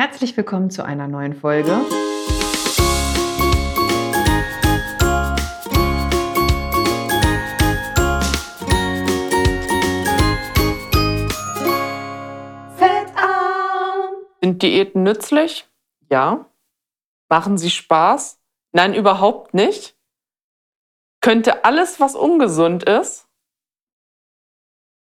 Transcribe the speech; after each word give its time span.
Herzlich 0.00 0.36
willkommen 0.36 0.70
zu 0.70 0.84
einer 0.84 1.08
neuen 1.08 1.34
Folge. 1.34 1.72
Fettarm. 12.76 14.14
Sind 14.40 14.62
Diäten 14.62 15.02
nützlich? 15.02 15.68
Ja. 16.08 16.48
Machen 17.28 17.58
sie 17.58 17.70
Spaß? 17.70 18.40
Nein, 18.70 18.94
überhaupt 18.94 19.52
nicht. 19.52 19.98
Könnte 21.20 21.64
alles, 21.64 21.98
was 21.98 22.14
ungesund 22.14 22.84
ist, 22.84 23.28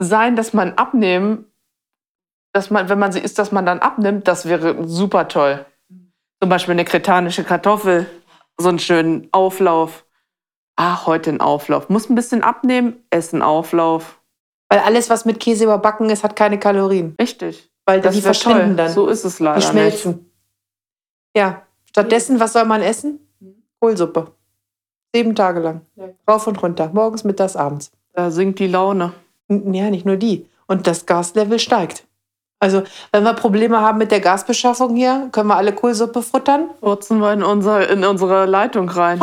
sein, 0.00 0.34
dass 0.34 0.52
man 0.52 0.72
abnehmen, 0.72 1.51
dass 2.52 2.70
man, 2.70 2.88
wenn 2.88 2.98
man 2.98 3.12
sie 3.12 3.20
isst, 3.20 3.38
dass 3.38 3.52
man 3.52 3.66
dann 3.66 3.78
abnimmt, 3.80 4.28
das 4.28 4.46
wäre 4.46 4.86
super 4.86 5.28
toll. 5.28 5.64
Zum 6.40 6.48
Beispiel 6.48 6.72
eine 6.72 6.84
kretanische 6.84 7.44
Kartoffel, 7.44 8.06
so 8.58 8.68
einen 8.68 8.78
schönen 8.78 9.28
Auflauf. 9.32 10.04
Ach, 10.76 11.06
heute 11.06 11.30
ein 11.30 11.40
Auflauf. 11.40 11.88
Muss 11.88 12.08
ein 12.10 12.14
bisschen 12.14 12.42
abnehmen, 12.42 13.02
essen 13.10 13.42
Auflauf. 13.42 14.20
Weil 14.68 14.80
alles, 14.80 15.10
was 15.10 15.24
mit 15.24 15.38
Käse 15.38 15.64
überbacken 15.64 16.08
ist, 16.10 16.24
hat 16.24 16.34
keine 16.34 16.58
Kalorien. 16.58 17.14
Richtig. 17.20 17.70
Weil 17.84 18.00
Das 18.00 18.14
die 18.14 18.22
verschwinden 18.22 18.68
toll. 18.68 18.76
dann. 18.76 18.90
So 18.92 19.06
ist 19.08 19.24
es 19.24 19.38
leider 19.38 19.60
die 19.60 19.66
schmelzen. 19.66 20.30
Ja. 21.36 21.62
Stattdessen, 21.84 22.40
was 22.40 22.54
soll 22.54 22.64
man 22.64 22.80
essen? 22.80 23.20
Kohlsuppe. 23.80 24.32
Sieben 25.14 25.34
Tage 25.34 25.60
lang. 25.60 25.82
Rauf 26.28 26.46
und 26.46 26.62
runter. 26.62 26.90
Morgens, 26.92 27.22
mittags, 27.24 27.54
abends. 27.54 27.90
nicht. 27.90 28.00
Da 28.14 28.30
sinkt 28.30 28.58
die 28.60 28.66
Laune. 28.66 29.12
Ja, 29.48 29.90
nicht 29.90 30.06
nur 30.06 30.16
die. 30.16 30.48
Und 30.66 30.86
das 30.86 31.04
Gaslevel 31.04 31.58
steigt. 31.58 32.06
Also, 32.62 32.84
wenn 33.10 33.24
wir 33.24 33.32
Probleme 33.32 33.80
haben 33.80 33.98
mit 33.98 34.12
der 34.12 34.20
Gasbeschaffung 34.20 34.94
hier, 34.94 35.28
können 35.32 35.48
wir 35.48 35.56
alle 35.56 35.72
Kohlsuppe 35.72 36.22
futtern. 36.22 36.70
Furzen 36.78 37.18
wir 37.18 37.32
in, 37.32 37.42
unser, 37.42 37.90
in 37.90 38.04
unsere 38.04 38.46
Leitung 38.46 38.88
rein. 38.88 39.20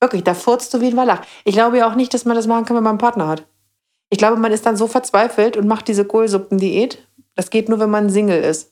Wirklich, 0.00 0.22
da 0.22 0.34
furzt 0.34 0.74
du 0.74 0.82
wie 0.82 0.88
ein 0.88 0.96
Wallach. 0.98 1.22
Ich 1.44 1.54
glaube 1.54 1.78
ja 1.78 1.88
auch 1.88 1.94
nicht, 1.94 2.12
dass 2.12 2.26
man 2.26 2.36
das 2.36 2.46
machen 2.46 2.66
kann, 2.66 2.76
wenn 2.76 2.82
man 2.82 2.90
einen 2.90 2.98
Partner 2.98 3.26
hat. 3.26 3.46
Ich 4.10 4.18
glaube, 4.18 4.36
man 4.36 4.52
ist 4.52 4.66
dann 4.66 4.76
so 4.76 4.86
verzweifelt 4.86 5.56
und 5.56 5.66
macht 5.66 5.88
diese 5.88 6.04
Kohlsuppendiät. 6.04 6.98
Das 7.34 7.48
geht 7.48 7.70
nur, 7.70 7.80
wenn 7.80 7.88
man 7.88 8.10
Single 8.10 8.42
ist. 8.42 8.70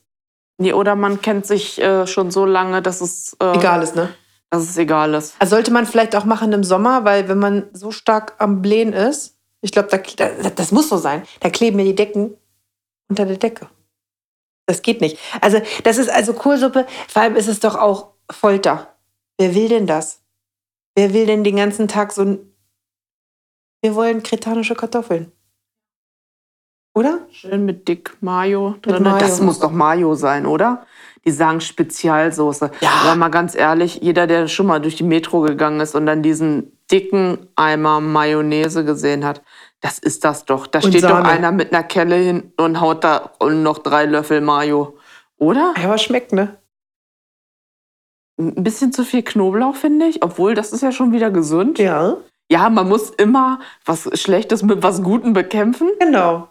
Nee, 0.59 0.73
oder 0.73 0.95
man 0.95 1.23
kennt 1.23 1.47
sich 1.47 1.81
äh, 1.81 2.05
schon 2.05 2.29
so 2.29 2.45
lange, 2.45 2.83
dass 2.83 3.01
es, 3.01 3.35
äh, 3.41 3.57
Egal 3.57 3.81
ist, 3.81 3.95
ne? 3.95 4.09
dass 4.51 4.61
es 4.61 4.77
egal 4.77 5.15
ist. 5.15 5.33
Also 5.39 5.55
sollte 5.55 5.73
man 5.73 5.87
vielleicht 5.87 6.15
auch 6.15 6.25
machen 6.25 6.53
im 6.53 6.63
Sommer, 6.63 7.03
weil 7.03 7.27
wenn 7.29 7.39
man 7.39 7.63
so 7.73 7.89
stark 7.89 8.35
am 8.37 8.61
Blähen 8.61 8.93
ist, 8.93 9.39
ich 9.61 9.71
glaube, 9.71 9.89
da, 9.89 9.97
da, 9.97 10.49
das 10.51 10.71
muss 10.71 10.87
so 10.87 10.97
sein, 10.97 11.23
da 11.39 11.49
kleben 11.49 11.77
mir 11.77 11.85
die 11.85 11.95
Decken 11.95 12.35
unter 13.09 13.25
der 13.25 13.37
Decke. 13.37 13.69
Das 14.67 14.81
geht 14.81 15.01
nicht. 15.01 15.19
Also 15.41 15.61
das 15.83 15.97
ist 15.97 16.09
also 16.09 16.33
Kohlsuppe, 16.33 16.87
vor 17.07 17.21
allem 17.21 17.35
ist 17.35 17.47
es 17.47 17.59
doch 17.59 17.75
auch 17.75 18.13
Folter. 18.31 18.95
Wer 19.37 19.53
will 19.53 19.69
denn 19.69 19.85
das? 19.85 20.21
Wer 20.95 21.13
will 21.13 21.25
denn 21.25 21.43
den 21.43 21.57
ganzen 21.57 21.87
Tag 21.87 22.11
so 22.11 22.23
ein... 22.23 22.39
Wir 23.81 23.93
wollen 23.93 24.23
kretanische 24.23 24.73
Kartoffeln. 24.73 25.31
Oder? 26.95 27.27
Schön 27.29 27.65
mit 27.65 27.87
dick 27.87 28.17
Mayo 28.21 28.75
drin. 28.81 29.03
Mayo. 29.03 29.19
Das 29.19 29.41
muss 29.41 29.59
doch 29.59 29.71
Mayo 29.71 30.15
sein, 30.15 30.45
oder? 30.45 30.87
Die 31.25 31.31
sagen 31.31 31.59
Spezialsoße. 31.59 32.71
Ja. 32.79 32.89
Aber 33.03 33.15
mal 33.15 33.29
ganz 33.29 33.53
ehrlich, 33.53 33.99
jeder, 34.01 34.25
der 34.27 34.47
schon 34.47 34.67
mal 34.67 34.79
durch 34.79 34.95
die 34.95 35.03
Metro 35.03 35.41
gegangen 35.41 35.81
ist 35.81 35.93
und 35.93 36.05
dann 36.05 36.23
diesen 36.23 36.79
dicken 36.89 37.49
Eimer 37.55 37.99
Mayonnaise 37.99 38.85
gesehen 38.85 39.25
hat, 39.25 39.43
das 39.85 39.99
ist 39.99 40.23
das 40.23 40.45
doch. 40.45 40.65
Da 40.65 40.79
Und 40.79 40.89
steht 40.89 41.03
doch 41.03 41.09
Sahne. 41.09 41.29
einer 41.29 41.51
mit 41.51 41.71
einer 41.71 41.83
Kelle 41.83 42.15
hin 42.15 42.51
und 42.57 42.81
haut 42.81 43.03
da 43.03 43.33
und 43.37 43.61
noch 43.61 43.77
drei 43.77 44.05
Löffel 44.05 44.41
Mayo. 44.41 44.97
Oder? 45.37 45.75
Ja, 45.77 45.83
aber 45.85 45.99
schmeckt, 45.99 46.33
ne? 46.33 46.57
Ein 48.39 48.63
bisschen 48.63 48.91
zu 48.91 49.05
viel 49.05 49.21
Knoblauch, 49.21 49.75
finde 49.75 50.07
ich. 50.07 50.23
Obwohl, 50.23 50.55
das 50.55 50.73
ist 50.73 50.81
ja 50.81 50.91
schon 50.91 51.11
wieder 51.11 51.29
gesund. 51.29 51.77
Ja. 51.77 52.17
Ja, 52.49 52.67
man 52.71 52.89
muss 52.89 53.11
immer 53.11 53.59
was 53.85 54.09
Schlechtes 54.19 54.63
mit 54.63 54.81
was 54.81 55.03
Gutem 55.03 55.33
bekämpfen. 55.33 55.91
Genau. 55.99 56.47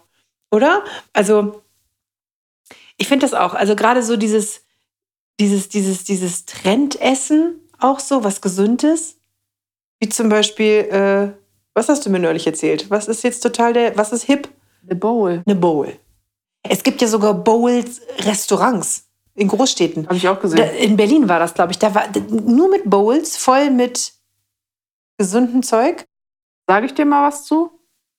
Oder? 0.49 0.85
Also, 1.11 1.61
ich 2.95 3.09
finde 3.09 3.25
das 3.25 3.33
auch. 3.33 3.53
Also 3.53 3.75
gerade 3.75 4.01
so 4.01 4.15
dieses, 4.15 4.63
dieses, 5.41 5.67
dieses, 5.67 6.05
dieses 6.05 6.45
Trendessen, 6.45 7.59
auch 7.79 7.99
so, 7.99 8.23
was 8.23 8.39
Gesundes. 8.39 9.17
Wie 9.99 10.07
zum 10.07 10.29
Beispiel, 10.29 10.87
äh, 10.89 11.44
was 11.75 11.89
hast 11.89 12.05
du 12.05 12.09
mir 12.09 12.19
neulich 12.19 12.47
erzählt? 12.47 12.89
Was 12.89 13.07
ist 13.07 13.23
jetzt 13.23 13.41
total 13.41 13.73
der, 13.73 13.95
was 13.97 14.11
ist 14.11 14.23
hip? 14.23 14.49
The 14.89 14.95
Bowl. 14.95 15.43
Eine 15.45 15.55
Bowl. 15.55 15.93
Es 16.67 16.81
gibt 16.81 17.01
ja 17.01 17.07
sogar 17.07 17.33
Bowls-Restaurants 17.35 19.07
in 19.35 19.47
Großstädten. 19.47 20.05
Habe 20.07 20.15
ich 20.15 20.27
auch 20.27 20.35
Da, 20.37 20.41
gesehen. 20.41 20.69
in 20.77 20.97
Berlin 20.97 21.29
war 21.29 21.39
das, 21.39 21.53
glaube 21.53 21.71
ich. 21.71 21.79
Da 21.79 21.93
war 21.93 22.05
nur 22.29 22.69
mit 22.69 22.89
Bowls, 22.89 23.37
voll 23.37 23.69
mit 23.69 24.13
gesundem 25.17 25.63
Zeug. 25.63 26.05
Sage 26.67 26.87
ich 26.87 26.93
dir 26.93 27.05
mal 27.05 27.27
was 27.27 27.45
zu? 27.45 27.71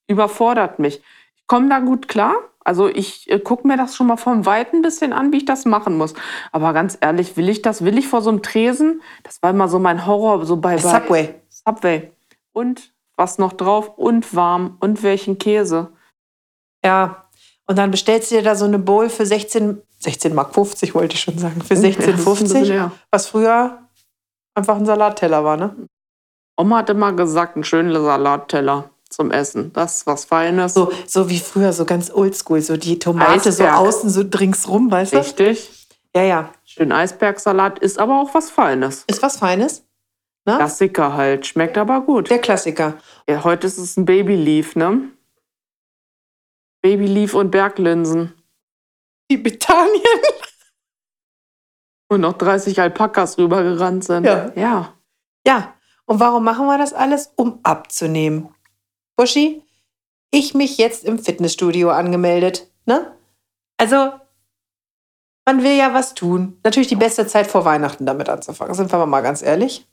Überfordert 0.09 0.79
mich. 0.79 1.01
Ich 1.37 1.47
komme 1.47 1.69
da 1.69 1.81
gut 1.81 2.07
klar. 2.09 2.35
Also 2.65 2.89
ich 2.89 3.31
äh, 3.31 3.39
gucke 3.39 3.67
mir 3.67 3.77
das 3.77 3.95
schon 3.97 4.09
mal 4.09 4.17
vom 4.17 4.45
Weiten 4.45 4.77
ein 4.77 4.83
bisschen 4.83 5.13
an, 5.13 5.33
wie 5.33 5.39
ich 5.39 5.45
das 5.45 5.65
machen 5.65 5.97
muss. 5.97 6.15
Aber 6.53 6.73
ganz 6.73 6.99
ehrlich, 7.01 7.37
will 7.37 7.49
ich 7.49 7.63
das? 7.63 7.85
Will 7.85 7.97
ich 7.99 8.09
vor 8.09 8.23
so 8.23 8.31
einem 8.31 8.43
Tresen? 8.43 9.03
Das 9.23 9.41
war 9.43 9.51
immer 9.51 9.69
so 9.69 9.79
mein 9.79 10.05
Horror, 10.07 10.45
so 10.45 10.57
bei, 10.57 10.77
bei 10.77 10.83
Subway. 10.83 11.35
Subway. 11.49 12.13
Und 12.53 12.93
was 13.17 13.39
noch 13.39 13.53
drauf? 13.53 13.93
Und 13.97 14.35
warm. 14.35 14.77
Und 14.81 15.03
welchen 15.03 15.39
Käse? 15.39 15.89
Ja. 16.85 17.25
Und 17.67 17.77
dann 17.79 17.91
bestellst 17.91 18.31
du 18.31 18.37
dir 18.37 18.43
da 18.43 18.55
so 18.55 18.65
eine 18.65 18.79
Bowl 18.79 19.09
für 19.09 19.27
16, 19.27 19.83
16 19.99 20.35
Mark 20.35 20.55
50, 20.55 20.95
wollte 20.95 21.15
ich 21.15 21.21
schon 21.21 21.39
sagen. 21.39 21.61
Für 21.63 21.75
Ja, 21.75 21.83
das 21.83 21.99
ist 21.99 22.09
ein 22.09 22.25
bisschen 22.25 22.47
16,50. 22.49 22.65
leer. 22.65 22.93
Was 23.11 23.27
früher 23.27 23.79
einfach 24.55 24.77
ein 24.77 24.87
Salatteller 24.87 25.45
war, 25.45 25.57
ne? 25.57 25.75
Oma 26.59 26.79
hat 26.79 26.91
immer 26.91 27.13
gesagt, 27.13 27.57
ein 27.57 27.65
schöner 27.65 28.01
Salatteller 28.01 28.91
zum 29.11 29.31
Essen. 29.31 29.73
Das 29.73 29.97
ist 29.97 30.07
was 30.07 30.25
Feines. 30.25 30.75
So, 30.75 30.93
so 31.07 31.29
wie 31.29 31.39
früher, 31.39 31.73
so 31.73 31.85
ganz 31.85 32.11
oldschool. 32.11 32.61
So 32.63 32.77
die 32.77 32.99
Tomate 32.99 33.41
so 33.53 33.65
Eisberg. 33.65 33.77
außen 33.77 34.11
so 34.11 34.23
ringsrum, 34.23 34.91
weißt 34.91 35.15
du? 35.15 35.19
Richtig. 35.19 35.87
Ja, 36.15 36.23
ja. 36.23 36.51
Schön 36.65 36.93
Eisbergsalat 36.93 37.79
ist 37.79 37.99
aber 37.99 38.21
auch 38.21 38.33
was 38.35 38.51
Feines. 38.51 39.05
Ist 39.07 39.23
was 39.23 39.37
Feines. 39.39 39.86
Ne? 40.47 40.57
Klassiker 40.57 41.15
halt. 41.15 41.47
Schmeckt 41.47 41.77
aber 41.77 42.01
gut. 42.01 42.31
Der 42.31 42.39
Klassiker. 42.39 42.99
Ja, 43.29 43.43
heute 43.43 43.67
ist 43.67 43.79
es 43.79 43.97
ein 43.97 44.05
Babyleaf, 44.05 44.77
ne? 44.77 45.11
Babyleaf 46.83 47.35
und 47.35 47.51
Berglinsen. 47.51 48.33
Die 49.31 49.37
Betanien. 49.37 50.03
Und 52.09 52.21
noch 52.21 52.35
30 52.35 52.81
Alpakas 52.81 53.37
rübergerannt 53.37 54.05
sind. 54.05 54.27
Ja. 54.27 54.53
Ja. 54.55 54.95
Ja. 55.45 55.75
Und 56.05 56.21
warum 56.21 56.45
machen 56.45 56.67
wir 56.67 56.79
das 56.79 56.93
alles? 56.93 57.33
Um 57.35 57.59
abzunehmen. 57.65 58.55
Buschi, 59.17 59.65
ich 60.31 60.55
mich 60.55 60.79
jetzt 60.79 61.03
im 61.03 61.19
Fitnessstudio 61.19 61.91
angemeldet. 61.91 62.71
Ne? 62.85 63.13
Also, 63.77 64.13
man 65.45 65.65
will 65.65 65.77
ja 65.77 65.95
was 65.95 66.15
tun. 66.15 66.61
Natürlich 66.63 66.87
die 66.87 66.95
beste 66.95 67.27
Zeit 67.27 67.49
vor 67.49 67.65
Weihnachten 67.65 68.07
damit 68.07 68.29
anzufangen. 68.29 68.75
Sind 68.75 68.93
wir 68.93 69.07
mal 69.07 69.23
ganz 69.23 69.43
ehrlich. 69.43 69.85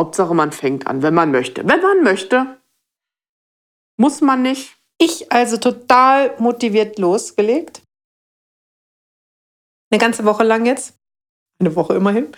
Hauptsache, 0.00 0.34
man 0.34 0.50
fängt 0.50 0.86
an, 0.86 1.02
wenn 1.02 1.12
man 1.12 1.30
möchte. 1.30 1.60
Wenn 1.68 1.82
man 1.82 2.02
möchte. 2.02 2.58
Muss 3.98 4.22
man 4.22 4.40
nicht. 4.40 4.78
Ich 4.98 5.30
also 5.30 5.58
total 5.58 6.34
motiviert 6.38 6.98
losgelegt. 6.98 7.82
Eine 9.90 10.00
ganze 10.00 10.24
Woche 10.24 10.42
lang 10.42 10.64
jetzt. 10.64 10.98
Eine 11.58 11.76
Woche 11.76 11.96
immerhin. 11.96 12.32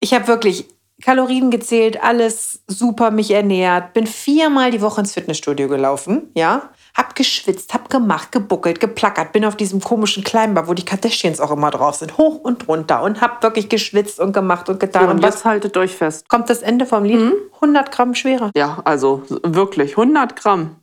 Ich 0.00 0.14
habe 0.14 0.28
wirklich 0.28 0.66
Kalorien 1.02 1.50
gezählt, 1.50 2.02
alles 2.02 2.62
super 2.66 3.10
mich 3.10 3.30
ernährt, 3.30 3.92
bin 3.92 4.06
viermal 4.06 4.70
die 4.70 4.80
Woche 4.80 5.02
ins 5.02 5.12
Fitnessstudio 5.12 5.68
gelaufen, 5.68 6.30
ja, 6.34 6.70
hab 6.94 7.14
geschwitzt, 7.14 7.74
hab 7.74 7.90
gemacht, 7.90 8.32
gebuckelt, 8.32 8.80
geplackert, 8.80 9.32
bin 9.32 9.44
auf 9.44 9.56
diesem 9.56 9.80
komischen 9.80 10.24
Climber, 10.24 10.68
wo 10.68 10.74
die 10.74 10.84
Kardashians 10.84 11.38
auch 11.40 11.50
immer 11.50 11.70
drauf 11.70 11.96
sind, 11.96 12.16
hoch 12.16 12.40
und 12.40 12.66
runter 12.66 13.02
und 13.02 13.20
hab 13.20 13.42
wirklich 13.42 13.68
geschwitzt 13.68 14.18
und 14.18 14.32
gemacht 14.32 14.70
und 14.70 14.80
getan. 14.80 15.04
Und 15.04 15.16
und 15.16 15.22
was 15.22 15.44
haltet 15.44 15.76
euch 15.76 15.94
fest. 15.94 16.28
kommt 16.30 16.48
das 16.48 16.62
Ende 16.62 16.86
vom 16.86 17.04
Lied? 17.04 17.32
100 17.56 17.92
Gramm 17.92 18.14
schwerer. 18.14 18.50
Ja, 18.56 18.80
also 18.86 19.22
wirklich 19.42 19.92
100 19.92 20.34
Gramm. 20.34 20.76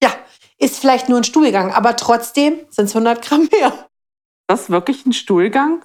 Ja, 0.00 0.10
ist 0.58 0.78
vielleicht 0.78 1.08
nur 1.08 1.18
ein 1.18 1.24
Stuhlgang, 1.24 1.72
aber 1.72 1.96
trotzdem 1.96 2.60
sind 2.70 2.84
es 2.84 2.94
100 2.94 3.22
Gramm 3.22 3.48
mehr. 3.50 3.72
Das 4.46 4.62
ist 4.62 4.70
wirklich 4.70 5.04
ein 5.04 5.12
Stuhlgang? 5.12 5.84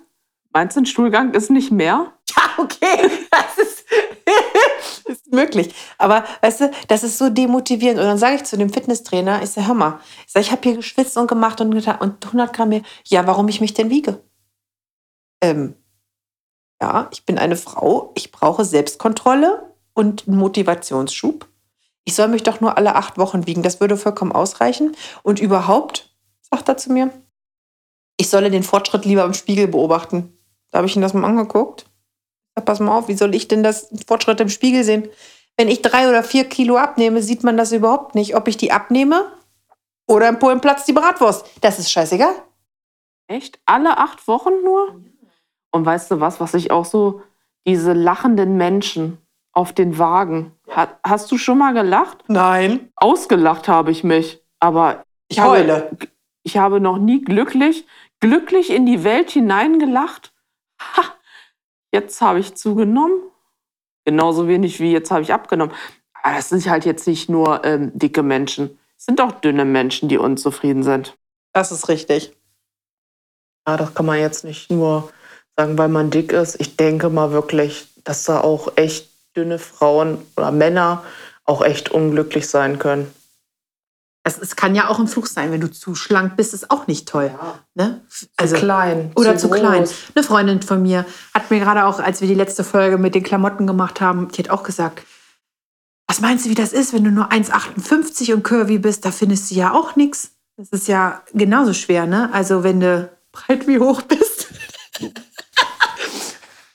Meinst 0.54 0.78
du, 0.78 0.82
ein 0.82 0.86
Stuhlgang 0.86 1.34
ist 1.34 1.50
nicht 1.50 1.72
mehr? 1.72 2.14
Ja, 2.36 2.64
okay, 2.64 3.12
ist, 5.10 5.32
möglich. 5.32 5.74
Aber 5.98 6.24
weißt 6.42 6.62
du, 6.62 6.72
das 6.88 7.04
ist 7.04 7.18
so 7.18 7.30
demotivierend. 7.30 8.00
Und 8.00 8.06
dann 8.06 8.18
sage 8.18 8.36
ich 8.36 8.44
zu 8.44 8.58
dem 8.58 8.72
Fitnesstrainer, 8.72 9.42
ich 9.42 9.52
sage, 9.52 9.68
hör 9.68 9.74
mal, 9.74 10.00
ich, 10.26 10.34
sag, 10.34 10.42
ich 10.42 10.52
habe 10.52 10.62
hier 10.64 10.76
geschwitzt 10.76 11.18
und 11.18 11.28
gemacht 11.28 11.62
und 11.62 11.72
getan 11.72 11.98
und 12.00 12.26
100 12.26 12.54
Gramm 12.54 12.70
mehr. 12.70 12.82
Ja, 13.06 13.28
warum 13.28 13.48
ich 13.48 13.62
mich 13.62 13.74
denn 13.74 13.90
wiege? 13.90 14.22
Ähm, 15.42 15.76
ja, 16.82 17.10
ich 17.12 17.26
bin 17.26 17.38
eine 17.38 17.56
Frau, 17.56 18.12
ich 18.16 18.32
brauche 18.32 18.66
Selbstkontrolle 18.66 19.74
und 19.94 20.28
Motivationsschub. 20.28 21.48
Ich 22.06 22.16
soll 22.16 22.28
mich 22.28 22.44
doch 22.44 22.60
nur 22.60 22.78
alle 22.78 22.96
acht 22.96 23.18
Wochen 23.18 23.48
wiegen, 23.48 23.64
das 23.64 23.80
würde 23.80 23.96
vollkommen 23.96 24.34
ausreichen. 24.34 24.96
Und 25.22 25.40
überhaupt, 25.40 26.14
sagt 26.42 26.68
er 26.68 26.78
zu 26.78 26.92
mir, 26.92 27.12
ich 28.18 28.30
solle 28.30 28.52
den 28.52 28.64
Fortschritt 28.64 29.06
lieber 29.06 29.24
im 29.24 29.34
Spiegel 29.34 29.68
beobachten. 29.68 30.38
Da 30.72 30.80
habe 30.80 30.88
ich 30.88 30.96
ihn 30.96 31.02
das 31.02 31.14
mal 31.14 31.26
angeguckt. 31.26 31.86
Pass 32.66 32.80
mal 32.80 32.98
auf, 32.98 33.08
wie 33.08 33.16
soll 33.16 33.36
ich 33.36 33.48
denn 33.48 33.64
das 33.64 33.90
Fortschritt 34.08 34.40
im 34.40 34.50
Spiegel 34.50 34.84
sehen? 34.84 35.10
Wenn 35.58 35.68
ich 35.68 35.82
drei 35.82 36.10
oder 36.10 36.24
vier 36.24 36.46
Kilo 36.46 36.78
abnehme, 36.78 37.22
sieht 37.22 37.44
man 37.44 37.58
das 37.58 37.72
überhaupt 37.72 38.16
nicht. 38.16 38.36
Ob 38.36 38.48
ich 38.48 38.58
die 38.58 38.72
abnehme 38.72 39.32
oder 40.08 40.30
im 40.30 40.40
Polen 40.40 40.62
platzt 40.62 40.88
die 40.88 40.94
Bratwurst. 40.94 41.46
Das 41.62 41.80
ist 41.80 41.92
scheißegal. 41.92 42.34
Echt? 43.28 43.60
Alle 43.66 43.98
acht 43.98 44.28
Wochen 44.28 44.62
nur? 44.64 45.02
Und 45.72 45.86
weißt 45.86 46.12
du 46.12 46.20
was, 46.20 46.40
was 46.40 46.54
ich 46.54 46.72
auch 46.72 46.86
so, 46.86 47.22
diese 47.66 47.94
lachenden 47.94 48.58
Menschen 48.58 49.18
auf 49.54 49.74
den 49.74 49.98
Wagen. 49.98 50.52
Ha 50.76 51.00
hast 51.04 51.32
du 51.32 51.38
schon 51.38 51.58
mal 51.58 51.74
gelacht? 51.74 52.24
Nein. 52.28 52.92
Ausgelacht 52.96 53.68
habe 53.68 53.92
ich 53.92 54.04
mich. 54.04 54.42
Aber 54.60 55.04
Ich 55.30 55.42
heule. 55.42 55.76
Habe, 55.76 55.98
ich 56.44 56.58
habe 56.58 56.80
noch 56.80 56.98
nie 56.98 57.22
glücklich, 57.24 57.86
glücklich 58.20 58.70
in 58.70 58.86
die 58.86 59.04
Welt 59.04 59.32
hineingelacht. 59.32 60.34
Ha, 60.80 61.04
jetzt 61.94 62.20
habe 62.22 62.40
ich 62.40 62.56
zugenommen. 62.56 63.22
Genauso 64.06 64.48
wenig 64.48 64.80
wie 64.80 64.92
jetzt 64.92 65.12
habe 65.12 65.22
ich 65.22 65.34
abgenommen. 65.34 65.74
Aber 66.22 66.36
das 66.36 66.50
sind 66.50 66.68
halt 66.70 66.86
jetzt 66.86 67.08
nicht 67.08 67.30
nur 67.30 67.64
ähm, 67.64 67.92
dicke 67.98 68.24
Menschen. 68.24 68.78
Es 68.98 69.06
sind 69.06 69.22
auch 69.22 69.32
dünne 69.32 69.66
Menschen, 69.66 70.10
die 70.10 70.18
unzufrieden 70.18 70.84
sind. 70.84 71.18
Das 71.54 71.72
ist 71.72 71.88
richtig. 71.88 72.36
Ja, 73.68 73.78
das 73.78 73.94
kann 73.94 74.06
man 74.06 74.20
jetzt 74.20 74.44
nicht 74.44 74.72
nur 74.72 75.12
sagen, 75.56 75.78
weil 75.78 75.90
man 75.90 76.10
dick 76.10 76.34
ist. 76.34 76.60
Ich 76.60 76.76
denke 76.76 77.10
mal 77.10 77.32
wirklich, 77.32 77.88
dass 78.04 78.24
da 78.26 78.42
auch 78.42 78.74
echt 78.76 79.10
dünne 79.36 79.60
Frauen 79.60 80.18
oder 80.36 80.52
Männer 80.52 81.04
auch 81.46 81.62
echt 81.62 81.90
unglücklich 81.92 82.48
sein 82.48 82.80
können. 82.80 83.14
Es, 84.26 84.38
es 84.38 84.56
kann 84.56 84.74
ja 84.74 84.88
auch 84.88 85.00
ein 85.00 85.08
Fluch 85.08 85.26
sein, 85.26 85.52
wenn 85.52 85.60
du 85.60 85.70
zu 85.70 85.96
schlank 85.96 86.38
bist, 86.38 86.54
ist 86.54 86.72
auch 86.72 86.88
nicht 86.88 87.10
toll. 87.10 87.32
Ne? 87.76 88.02
Also 88.38 88.56
klein. 88.56 89.12
Oder 89.16 89.38
zu, 89.38 89.50
groß. 89.50 89.60
klein. 89.60 89.90
Eine 90.16 90.24
Freundin 90.24 90.62
von 90.62 90.82
mir 90.82 91.06
hat 91.34 91.52
mir 91.52 91.60
gerade 91.60 91.86
auch, 91.86 92.00
als 92.00 92.22
wir 92.22 92.28
die 92.30 92.34
letzte 92.34 92.64
Folge 92.64 92.98
mit 92.98 93.16
den 93.16 93.24
Klamotten 93.24 93.68
gemacht 93.68 94.00
haben, 94.00 94.30
die 94.30 94.44
hat 94.44 94.50
auch 94.50 94.64
gesagt, 94.64 95.04
was 96.08 96.22
meinst 96.22 96.46
du, 96.46 96.50
wie 96.50 96.56
das 96.56 96.72
ist, 96.74 96.94
wenn 96.94 97.04
du 97.04 97.12
nur 97.12 97.32
1,58 97.32 98.34
und 98.34 98.44
curvy 98.44 98.78
bist? 98.78 99.04
Da 99.04 99.12
findest 99.12 99.52
du 99.52 99.56
ja 99.56 99.74
auch 99.74 99.96
nichts. 99.96 100.32
Das 100.58 100.70
ist 100.70 100.88
ja 100.88 101.22
genauso 101.34 101.74
schwer, 101.74 102.06
ne? 102.06 102.30
Also 102.32 102.64
wenn 102.64 102.80
du 102.80 103.10
breit 103.32 103.68
wie 103.68 103.80
hoch 103.80 104.04
bist. 104.04 104.48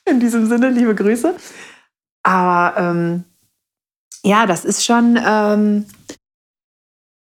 In 0.05 0.19
diesem 0.19 0.47
Sinne, 0.47 0.69
liebe 0.69 0.93
Grüße. 0.93 1.35
Aber 2.23 2.77
ähm, 2.77 3.23
ja, 4.23 4.45
das 4.45 4.65
ist 4.65 4.83
schon. 4.83 5.17
Ähm, 5.23 5.85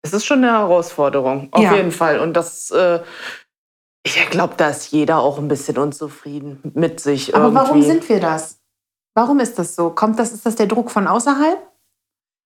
Es 0.01 0.13
ist 0.13 0.25
schon 0.25 0.39
eine 0.43 0.51
Herausforderung, 0.53 1.49
auf 1.51 1.61
Ja. 1.63 1.75
jeden 1.75 1.91
Fall. 1.91 2.19
Und 2.19 2.33
das, 2.33 2.71
äh, 2.71 2.99
ich 4.03 4.29
glaube, 4.29 4.53
da 4.57 4.69
ist 4.69 4.91
jeder 4.91 5.19
auch 5.19 5.37
ein 5.37 5.47
bisschen 5.47 5.77
unzufrieden 5.77 6.59
mit 6.73 6.99
sich. 6.99 7.35
aber 7.35 7.45
irgendwie. 7.45 7.59
warum 7.59 7.81
sind 7.81 8.07
wir 8.09 8.19
das? 8.19 8.59
Warum 9.15 9.39
ist 9.39 9.59
das 9.59 9.75
so? 9.75 9.89
Kommt 9.89 10.17
das, 10.19 10.31
ist 10.31 10.45
das 10.45 10.55
der 10.55 10.67
Druck 10.67 10.91
von 10.91 11.07
außerhalb? 11.07 11.59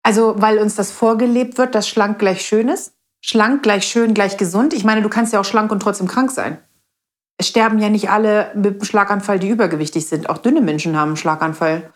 Also, 0.02 0.34
weil 0.38 0.58
uns 0.58 0.74
das 0.76 0.90
vorgelebt 0.92 1.58
wird, 1.58 1.74
dass 1.74 1.88
schlank 1.88 2.18
gleich 2.18 2.42
schön 2.42 2.68
ist? 2.68 2.94
Schlank 3.20 3.62
gleich 3.62 3.84
schön 3.86 4.14
gleich 4.14 4.36
gesund? 4.36 4.72
Ich 4.74 4.84
meine, 4.84 5.02
du 5.02 5.08
kannst 5.08 5.32
ja 5.32 5.40
auch 5.40 5.44
schlank 5.44 5.72
und 5.72 5.80
trotzdem 5.80 6.06
krank 6.06 6.30
sein. 6.30 6.58
Es 7.38 7.48
sterben 7.48 7.78
ja 7.78 7.88
nicht 7.88 8.10
alle 8.10 8.52
mit 8.54 8.74
einem 8.74 8.84
Schlaganfall, 8.84 9.38
die 9.38 9.48
übergewichtig 9.48 10.06
sind. 10.06 10.28
Auch 10.28 10.38
dünne 10.38 10.60
Menschen 10.60 10.96
haben 10.96 11.10
einen 11.10 11.16
Schlaganfall. 11.16 11.92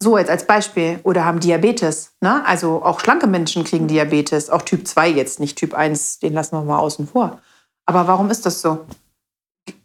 So 0.00 0.16
jetzt 0.16 0.30
als 0.30 0.46
Beispiel. 0.46 1.00
Oder 1.02 1.24
haben 1.24 1.40
Diabetes. 1.40 2.12
Ne? 2.20 2.44
Also 2.46 2.82
auch 2.82 3.00
schlanke 3.00 3.26
Menschen 3.26 3.64
kriegen 3.64 3.88
Diabetes. 3.88 4.50
Auch 4.50 4.62
Typ 4.62 4.86
2 4.86 5.08
jetzt, 5.10 5.40
nicht 5.40 5.58
Typ 5.58 5.74
1, 5.74 6.20
den 6.20 6.34
lassen 6.34 6.56
wir 6.56 6.62
mal 6.62 6.78
außen 6.78 7.08
vor. 7.08 7.40
Aber 7.86 8.06
warum 8.06 8.30
ist 8.30 8.46
das 8.46 8.60
so? 8.60 8.86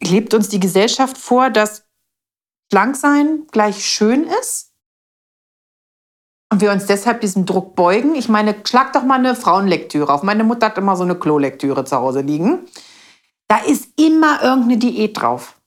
Lebt 0.02 0.34
uns 0.34 0.50
die 0.50 0.60
Gesellschaft 0.60 1.18
vor, 1.18 1.50
dass 1.50 1.86
schlank 2.72 2.96
sein 2.96 3.48
gleich 3.52 3.86
schön 3.86 4.26
ist? 4.42 4.72
Und 6.52 6.62
wir 6.62 6.72
uns 6.72 6.86
deshalb 6.86 7.22
diesem 7.22 7.48
Druck 7.48 7.76
beugen? 7.76 8.14
Ich 8.14 8.30
meine, 8.30 8.56
schlag 8.68 8.94
doch 8.94 9.04
mal 9.04 9.18
eine 9.18 9.36
Frauenlektüre 9.36 10.14
auf. 10.14 10.22
Meine 10.22 10.44
Mutter 10.44 10.68
hat 10.68 10.78
immer 10.78 10.96
so 10.96 11.04
eine 11.04 11.16
Klolektüre 11.16 11.84
zu 11.84 11.96
Hause 11.96 12.22
liegen. 12.22 12.68
Da 13.48 13.58
ist 13.58 14.00
immer 14.00 14.44
irgendeine 14.44 14.78
Diät 14.78 15.20
drauf. 15.20 15.60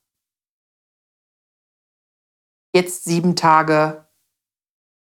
Jetzt 2.73 3.05
sieben 3.05 3.35
Tage 3.35 4.06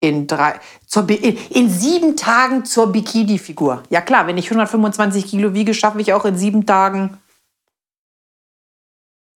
in 0.01 0.27
drei, 0.27 0.59
zur, 0.87 1.09
in, 1.11 1.37
in 1.51 1.69
sieben 1.71 2.17
Tagen 2.17 2.65
zur 2.65 2.91
Bikini-Figur. 2.91 3.83
Ja 3.91 4.01
klar, 4.01 4.27
wenn 4.27 4.39
ich 4.39 4.47
125 4.47 5.27
Kilo 5.27 5.53
wiege, 5.55 5.75
schaffe 5.75 6.01
ich 6.01 6.13
auch 6.13 6.25
in 6.25 6.37
sieben 6.39 6.65
Tagen 6.67 7.19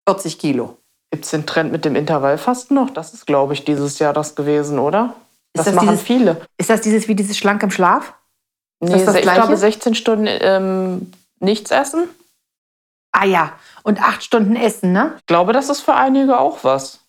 40 0.07 0.37
Kilo. 0.39 0.77
Gibt 1.11 1.25
es 1.25 1.31
den 1.31 1.45
Trend 1.45 1.71
mit 1.71 1.85
dem 1.85 1.95
Intervallfasten 1.95 2.75
noch? 2.75 2.89
Das 2.89 3.13
ist, 3.13 3.25
glaube 3.27 3.53
ich, 3.53 3.65
dieses 3.65 3.99
Jahr 3.99 4.13
das 4.13 4.35
gewesen, 4.35 4.79
oder? 4.79 5.15
Ist 5.53 5.59
Das, 5.59 5.65
das 5.67 5.75
machen 5.75 5.89
dieses- 5.89 6.01
viele. 6.03 6.41
Ist 6.57 6.69
das 6.69 6.81
dieses 6.81 7.07
wie 7.07 7.15
dieses 7.15 7.37
Schlank 7.37 7.61
im 7.63 7.71
Schlaf? 7.71 8.13
Nee, 8.79 8.91
das 8.91 9.05
das 9.05 9.15
ich 9.15 9.21
Gleiche? 9.21 9.39
glaube, 9.41 9.57
16 9.57 9.95
Stunden 9.95 10.27
ähm, 10.27 11.11
nichts 11.39 11.71
essen. 11.71 12.09
Ah 13.11 13.25
ja, 13.25 13.53
und 13.83 14.01
acht 14.01 14.23
Stunden 14.23 14.55
essen, 14.55 14.91
ne? 14.91 15.13
Ich 15.19 15.25
glaube, 15.27 15.53
das 15.53 15.69
ist 15.69 15.81
für 15.81 15.93
einige 15.93 16.39
auch 16.39 16.63
was. 16.63 16.99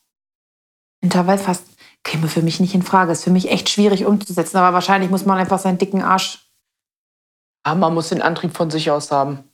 Intervallfasten 1.00 1.73
käme 2.04 2.28
für 2.28 2.42
mich 2.42 2.60
nicht 2.60 2.74
in 2.74 2.82
Frage. 2.82 3.12
Ist 3.12 3.24
für 3.24 3.30
mich 3.30 3.50
echt 3.50 3.68
schwierig 3.68 4.04
umzusetzen, 4.04 4.58
aber 4.58 4.74
wahrscheinlich 4.74 5.10
muss 5.10 5.26
man 5.26 5.38
einfach 5.38 5.58
seinen 5.58 5.78
dicken 5.78 6.02
Arsch. 6.02 6.46
Aber 7.64 7.80
man 7.80 7.94
muss 7.94 8.10
den 8.10 8.22
Antrieb 8.22 8.54
von 8.54 8.70
sich 8.70 8.90
aus 8.90 9.10
haben. 9.10 9.50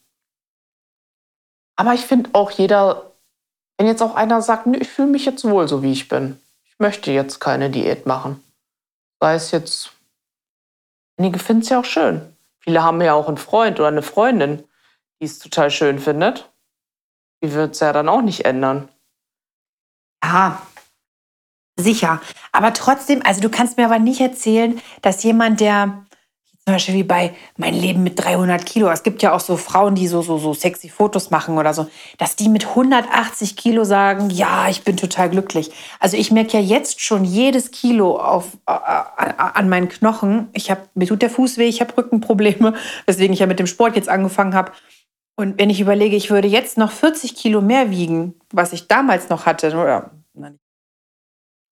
Aber 1.76 1.94
ich 1.94 2.05
finde 2.05 2.31
auch 2.35 2.50
jeder, 2.50 3.12
wenn 3.79 3.87
jetzt 3.87 4.02
auch 4.02 4.14
einer 4.14 4.43
sagt, 4.43 4.67
"Nö, 4.67 4.79
ich 4.79 4.88
fühle 4.91 5.08
mich 5.08 5.25
jetzt 5.25 5.44
wohl 5.44 5.67
so, 5.69 5.82
wie 5.82 5.93
ich 5.93 6.08
bin. 6.08 6.38
Ich 6.64 6.79
möchte 6.79 7.12
jetzt 7.12 7.41
keine 7.41 7.70
Diät 7.70 8.05
machen. 8.05 8.43
Sei 9.20 9.35
es 9.35 9.50
jetzt, 9.53 9.93
einige 11.17 11.38
finden 11.38 11.62
es 11.62 11.69
ja 11.69 11.81
auch 11.81 11.85
schön. 11.85 12.37
Viele 12.58 12.82
haben 12.82 13.00
ja 13.00 13.14
auch 13.14 13.29
einen 13.29 13.38
Freund 13.38 13.79
oder 13.79 13.88
eine 13.88 14.03
Freundin, 14.03 14.64
die 15.20 15.26
es 15.26 15.38
total 15.38 15.70
schön 15.70 15.99
findet. 15.99 16.50
Die 17.43 17.53
wird 17.53 17.75
es 17.75 17.81
ja 17.81 17.93
dann 17.93 18.08
auch 18.08 18.23
nicht 18.23 18.44
ändern. 18.44 18.88
Ja, 20.23 20.61
sicher. 21.81 22.21
Aber 22.53 22.73
trotzdem, 22.73 23.21
also 23.25 23.41
du 23.41 23.49
kannst 23.49 23.77
mir 23.77 23.87
aber 23.87 23.99
nicht 23.99 24.21
erzählen, 24.21 24.81
dass 25.03 25.23
jemand, 25.23 25.61
der 25.61 26.05
zum 26.71 26.75
Beispiel 26.75 26.94
wie 26.94 27.03
bei 27.03 27.35
Mein 27.56 27.75
Leben 27.75 28.03
mit 28.03 28.23
300 28.23 28.65
Kilo, 28.65 28.88
es 28.91 29.03
gibt 29.03 29.23
ja 29.23 29.32
auch 29.32 29.41
so 29.41 29.56
Frauen, 29.56 29.94
die 29.94 30.06
so, 30.06 30.23
so, 30.23 30.38
so 30.38 30.53
sexy 30.53 30.88
Fotos 30.88 31.31
machen 31.31 31.59
oder 31.59 31.73
so, 31.73 31.88
dass 32.19 32.37
die 32.37 32.49
mit 32.49 32.69
180 32.69 33.56
Kilo 33.56 33.82
sagen, 33.84 34.31
ja, 34.31 34.69
ich 34.69 34.84
bin 34.84 34.96
total 34.96 35.31
glücklich. 35.31 35.70
Also 35.99 36.17
ich 36.17 36.31
merke 36.31 36.58
ja 36.58 36.63
jetzt 36.63 37.01
schon 37.01 37.25
jedes 37.25 37.70
Kilo 37.70 38.20
auf, 38.20 38.58
äh, 38.67 38.72
an 38.72 39.69
meinen 39.69 39.89
Knochen. 39.89 40.49
Ich 40.53 40.70
habe, 40.70 40.82
mir 40.94 41.08
tut 41.08 41.22
der 41.22 41.31
Fuß 41.31 41.56
weh, 41.56 41.67
ich 41.67 41.81
habe 41.81 41.96
Rückenprobleme, 41.96 42.75
weswegen 43.06 43.32
ich 43.32 43.41
ja 43.41 43.46
mit 43.46 43.58
dem 43.58 43.67
Sport 43.67 43.96
jetzt 43.96 44.08
angefangen 44.08 44.55
habe. 44.55 44.72
Und 45.37 45.58
wenn 45.58 45.70
ich 45.70 45.81
überlege, 45.81 46.15
ich 46.15 46.31
würde 46.31 46.46
jetzt 46.46 46.77
noch 46.77 46.93
40 46.93 47.34
Kilo 47.34 47.63
mehr 47.63 47.91
wiegen, 47.91 48.34
was 48.53 48.75
ich 48.75 48.87
damals 48.87 49.31
noch 49.31 49.46
hatte, 49.46 49.69
oder 49.69 50.10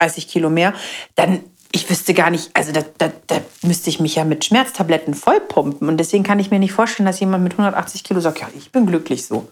30 0.00 0.28
Kilo 0.28 0.50
mehr, 0.50 0.74
dann 1.14 1.44
ich 1.70 1.88
wüsste 1.90 2.14
gar 2.14 2.30
nicht, 2.30 2.50
also 2.54 2.72
da, 2.72 2.82
da, 2.96 3.12
da 3.26 3.40
müsste 3.62 3.90
ich 3.90 4.00
mich 4.00 4.14
ja 4.14 4.24
mit 4.24 4.44
Schmerztabletten 4.44 5.14
vollpumpen. 5.14 5.88
Und 5.88 5.98
deswegen 5.98 6.24
kann 6.24 6.38
ich 6.38 6.50
mir 6.50 6.58
nicht 6.58 6.72
vorstellen, 6.72 7.06
dass 7.06 7.20
jemand 7.20 7.44
mit 7.44 7.52
180 7.52 8.04
Kilo 8.04 8.20
sagt, 8.20 8.40
ja, 8.40 8.48
ich 8.56 8.72
bin 8.72 8.86
glücklich 8.86 9.26
so. 9.26 9.48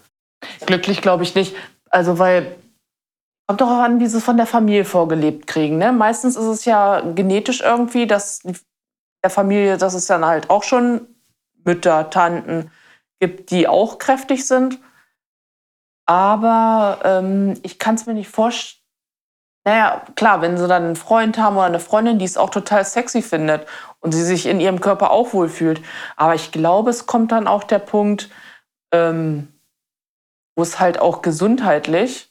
Glücklich 0.64 1.02
glaube 1.02 1.24
ich 1.24 1.34
nicht. 1.34 1.54
Also, 1.90 2.18
weil 2.18 2.56
kommt 3.46 3.60
doch 3.60 3.68
auch 3.68 3.82
an, 3.82 4.00
wie 4.00 4.06
sie 4.06 4.18
es 4.18 4.24
von 4.24 4.36
der 4.36 4.46
Familie 4.46 4.84
vorgelebt 4.84 5.46
kriegen. 5.46 5.78
Ne? 5.78 5.92
Meistens 5.92 6.36
ist 6.36 6.46
es 6.46 6.64
ja 6.64 7.00
genetisch 7.00 7.60
irgendwie, 7.60 8.06
dass 8.06 8.42
der 9.22 9.30
Familie, 9.30 9.78
dass 9.78 9.94
es 9.94 10.06
dann 10.06 10.24
halt 10.24 10.50
auch 10.50 10.64
schon 10.64 11.06
Mütter, 11.64 12.10
Tanten 12.10 12.70
gibt, 13.20 13.50
die 13.50 13.68
auch 13.68 13.98
kräftig 13.98 14.46
sind. 14.46 14.78
Aber 16.06 17.00
ähm, 17.04 17.54
ich 17.62 17.78
kann 17.78 17.96
es 17.96 18.06
mir 18.06 18.14
nicht 18.14 18.28
vorstellen. 18.28 18.75
Naja, 19.66 20.02
klar, 20.14 20.42
wenn 20.42 20.56
sie 20.56 20.68
dann 20.68 20.84
einen 20.84 20.96
Freund 20.96 21.38
haben 21.38 21.56
oder 21.56 21.66
eine 21.66 21.80
Freundin, 21.80 22.20
die 22.20 22.24
es 22.24 22.36
auch 22.36 22.50
total 22.50 22.84
sexy 22.84 23.20
findet 23.20 23.66
und 23.98 24.12
sie 24.12 24.22
sich 24.22 24.46
in 24.46 24.60
ihrem 24.60 24.80
Körper 24.80 25.10
auch 25.10 25.32
wohlfühlt. 25.32 25.82
Aber 26.16 26.36
ich 26.36 26.52
glaube, 26.52 26.90
es 26.90 27.06
kommt 27.06 27.32
dann 27.32 27.48
auch 27.48 27.64
der 27.64 27.80
Punkt, 27.80 28.30
ähm, 28.92 29.48
wo 30.54 30.62
es 30.62 30.78
halt 30.78 31.00
auch 31.00 31.20
gesundheitlich, 31.20 32.30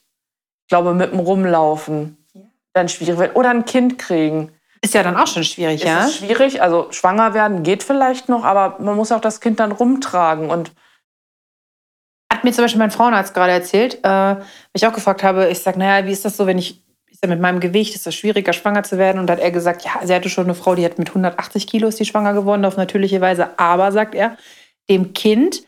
ich 0.62 0.68
glaube, 0.68 0.94
mit 0.94 1.12
dem 1.12 1.20
Rumlaufen 1.20 2.16
dann 2.72 2.88
schwierig 2.88 3.18
wird. 3.18 3.36
Oder 3.36 3.50
ein 3.50 3.66
Kind 3.66 3.98
kriegen. 3.98 4.52
Ist 4.80 4.94
ja 4.94 5.02
dann 5.02 5.16
auch 5.16 5.26
schon 5.26 5.44
schwierig, 5.44 5.82
Ja? 5.84 5.88
ja? 5.88 6.04
Ist 6.06 6.16
schwierig. 6.16 6.62
Also 6.62 6.90
schwanger 6.90 7.34
werden 7.34 7.62
geht 7.62 7.82
vielleicht 7.82 8.30
noch, 8.30 8.44
aber 8.44 8.82
man 8.82 8.96
muss 8.96 9.12
auch 9.12 9.20
das 9.20 9.42
Kind 9.42 9.60
dann 9.60 9.72
rumtragen. 9.72 10.48
Und 10.48 10.72
Hat 12.32 12.44
mir 12.44 12.52
zum 12.52 12.64
Beispiel 12.64 12.78
mein 12.78 12.90
Frauenarzt 12.90 13.34
gerade 13.34 13.52
erzählt, 13.52 13.96
äh, 14.02 14.08
weil 14.08 14.42
ich 14.72 14.86
auch 14.86 14.92
gefragt 14.94 15.22
habe, 15.22 15.48
ich 15.48 15.60
sage, 15.62 15.78
naja, 15.78 16.06
wie 16.06 16.12
ist 16.12 16.24
das 16.24 16.36
so, 16.38 16.46
wenn 16.46 16.58
ich, 16.58 16.82
ist 17.16 17.24
ja 17.24 17.30
mit 17.30 17.40
meinem 17.40 17.60
Gewicht, 17.60 17.94
ist 17.94 18.06
das 18.06 18.14
schwieriger, 18.14 18.52
schwanger 18.52 18.82
zu 18.82 18.98
werden? 18.98 19.18
Und 19.18 19.26
da 19.26 19.32
hat 19.32 19.40
er 19.40 19.50
gesagt, 19.50 19.82
ja, 19.84 20.06
sie 20.06 20.14
hatte 20.14 20.28
schon 20.28 20.44
eine 20.44 20.54
Frau, 20.54 20.74
die 20.74 20.84
hat 20.84 20.98
mit 20.98 21.08
180 21.08 21.66
Kilo 21.66 21.88
ist 21.88 21.98
die 21.98 22.04
schwanger 22.04 22.34
geworden, 22.34 22.64
auf 22.66 22.76
natürliche 22.76 23.22
Weise. 23.22 23.58
Aber, 23.58 23.90
sagt 23.90 24.14
er, 24.14 24.36
dem 24.90 25.12
Kind 25.14 25.62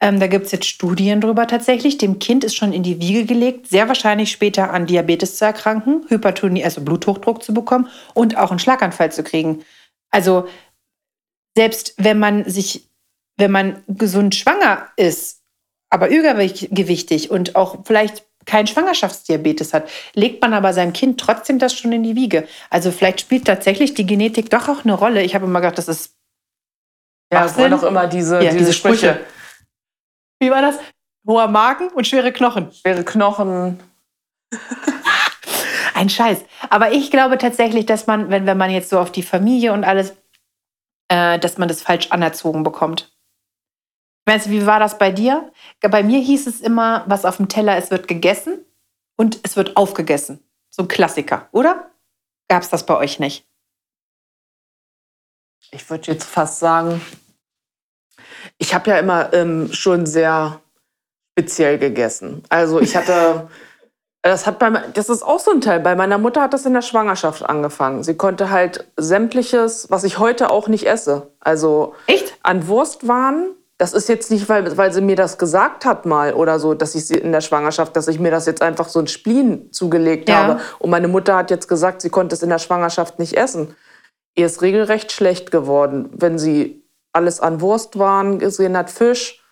Ähm, 0.00 0.18
da 0.20 0.26
gibt 0.26 0.46
es 0.46 0.52
jetzt 0.52 0.66
Studien 0.66 1.20
drüber 1.20 1.46
tatsächlich. 1.46 1.96
Dem 1.98 2.18
Kind 2.18 2.44
ist 2.44 2.56
schon 2.56 2.72
in 2.72 2.82
die 2.82 3.00
Wiege 3.00 3.24
gelegt, 3.24 3.68
sehr 3.68 3.88
wahrscheinlich 3.88 4.30
später 4.32 4.70
an 4.72 4.86
Diabetes 4.86 5.36
zu 5.36 5.44
erkranken, 5.44 6.04
Hypertonie, 6.08 6.64
also 6.64 6.82
Bluthochdruck 6.82 7.42
zu 7.42 7.54
bekommen 7.54 7.88
und 8.12 8.36
auch 8.36 8.50
einen 8.50 8.58
Schlaganfall 8.58 9.12
zu 9.12 9.22
kriegen. 9.22 9.64
Also 10.10 10.46
selbst 11.56 11.94
wenn 11.96 12.18
man 12.18 12.44
sich, 12.50 12.88
wenn 13.38 13.52
man 13.52 13.82
gesund 13.86 14.34
schwanger 14.34 14.88
ist, 14.96 15.42
aber 15.90 16.08
übergewichtig 16.10 17.30
und 17.30 17.56
auch 17.56 17.84
vielleicht 17.86 18.26
keinen 18.46 18.66
Schwangerschaftsdiabetes 18.66 19.72
hat, 19.72 19.88
legt 20.14 20.42
man 20.42 20.54
aber 20.54 20.72
seinem 20.72 20.92
Kind 20.92 21.20
trotzdem 21.20 21.58
das 21.58 21.74
schon 21.74 21.92
in 21.92 22.02
die 22.02 22.16
Wiege. 22.16 22.46
Also 22.70 22.90
vielleicht 22.90 23.20
spielt 23.20 23.46
tatsächlich 23.46 23.94
die 23.94 24.06
Genetik 24.06 24.50
doch 24.50 24.68
auch 24.68 24.84
eine 24.84 24.94
Rolle. 24.94 25.22
Ich 25.22 25.34
habe 25.34 25.46
immer 25.46 25.60
gedacht, 25.60 25.78
das 25.78 25.88
ist 25.88 26.14
ja, 27.32 27.46
es 27.46 27.58
waren 27.58 27.70
doch 27.70 27.82
immer 27.82 28.06
diese, 28.06 28.36
Ja, 28.36 28.50
diese, 28.50 28.58
diese 28.58 28.72
Sprüche. 28.72 29.14
Sprüche. 29.14 29.26
Wie 30.40 30.50
war 30.50 30.62
das? 30.62 30.78
Hoher 31.26 31.48
Magen 31.48 31.88
und 31.88 32.06
schwere 32.06 32.32
Knochen. 32.32 32.70
Schwere 32.72 33.04
Knochen. 33.04 33.80
Ein 35.94 36.10
Scheiß. 36.10 36.44
Aber 36.70 36.92
ich 36.92 37.10
glaube 37.10 37.38
tatsächlich, 37.38 37.86
dass 37.86 38.06
man, 38.06 38.30
wenn, 38.30 38.46
wenn 38.46 38.58
man 38.58 38.70
jetzt 38.70 38.90
so 38.90 38.98
auf 38.98 39.10
die 39.10 39.22
Familie 39.22 39.72
und 39.72 39.84
alles, 39.84 40.14
äh, 41.08 41.38
dass 41.38 41.56
man 41.56 41.68
das 41.68 41.82
falsch 41.82 42.10
anerzogen 42.10 42.62
bekommt. 42.62 43.13
Meinst 44.26 44.46
du, 44.46 44.50
wie 44.50 44.66
war 44.66 44.80
das 44.80 44.98
bei 44.98 45.10
dir? 45.10 45.52
Bei 45.80 46.02
mir 46.02 46.18
hieß 46.18 46.46
es 46.46 46.60
immer, 46.60 47.04
was 47.06 47.24
auf 47.24 47.36
dem 47.36 47.48
Teller 47.48 47.76
ist, 47.76 47.90
wird 47.90 48.08
gegessen 48.08 48.64
und 49.16 49.40
es 49.42 49.56
wird 49.56 49.76
aufgegessen. 49.76 50.42
So 50.70 50.82
ein 50.82 50.88
Klassiker, 50.88 51.48
oder? 51.52 51.90
Gab 52.48 52.62
es 52.62 52.70
das 52.70 52.86
bei 52.86 52.96
euch 52.96 53.18
nicht? 53.18 53.46
Ich 55.70 55.88
würde 55.90 56.12
jetzt 56.12 56.24
fast 56.24 56.58
sagen, 56.58 57.00
ich 58.58 58.74
habe 58.74 58.90
ja 58.90 58.98
immer 58.98 59.32
ähm, 59.32 59.72
schon 59.72 60.06
sehr 60.06 60.60
speziell 61.32 61.78
gegessen. 61.78 62.42
Also 62.48 62.80
ich 62.80 62.96
hatte, 62.96 63.48
das 64.22 64.46
hat 64.46 64.58
bei, 64.58 64.70
das 64.70 65.08
ist 65.08 65.22
auch 65.22 65.40
so 65.40 65.50
ein 65.50 65.60
Teil. 65.60 65.80
Bei 65.80 65.96
meiner 65.96 66.18
Mutter 66.18 66.42
hat 66.42 66.54
das 66.54 66.66
in 66.66 66.74
der 66.74 66.82
Schwangerschaft 66.82 67.42
angefangen. 67.42 68.04
Sie 68.04 68.16
konnte 68.16 68.50
halt 68.50 68.86
sämtliches, 68.96 69.90
was 69.90 70.04
ich 70.04 70.18
heute 70.18 70.50
auch 70.50 70.68
nicht 70.68 70.86
esse. 70.86 71.30
Also 71.40 71.94
Echt? 72.06 72.38
an 72.42 72.68
Wurstwaren. 72.68 73.50
Das 73.78 73.92
ist 73.92 74.08
jetzt 74.08 74.30
nicht, 74.30 74.48
weil, 74.48 74.76
weil 74.76 74.92
sie 74.92 75.00
mir 75.00 75.16
das 75.16 75.36
gesagt 75.36 75.84
hat 75.84 76.06
mal 76.06 76.34
oder 76.34 76.58
so, 76.60 76.74
dass 76.74 76.94
ich 76.94 77.06
sie 77.06 77.16
in 77.16 77.32
der 77.32 77.40
Schwangerschaft, 77.40 77.96
dass 77.96 78.06
ich 78.06 78.20
mir 78.20 78.30
das 78.30 78.46
jetzt 78.46 78.62
einfach 78.62 78.88
so 78.88 79.00
ein 79.00 79.08
Spleen 79.08 79.72
zugelegt 79.72 80.28
Ja. 80.28 80.36
habe. 80.36 80.60
Und 80.78 80.90
meine 80.90 81.08
Mutter 81.08 81.36
hat 81.36 81.50
jetzt 81.50 81.68
gesagt, 81.68 82.00
sie 82.00 82.10
konnte 82.10 82.34
es 82.36 82.42
in 82.42 82.50
der 82.50 82.58
Schwangerschaft 82.58 83.18
nicht 83.18 83.34
essen. 83.36 83.74
Ihr 84.36 84.46
ist 84.46 84.62
regelrecht 84.62 85.10
schlecht 85.12 85.50
geworden, 85.50 86.08
wenn 86.12 86.38
sie 86.38 86.84
alles 87.12 87.40
an 87.40 87.60
Wurstwaren 87.60 88.38
gesehen 88.38 88.76
hat, 88.76 88.90
Fisch. 88.90 89.42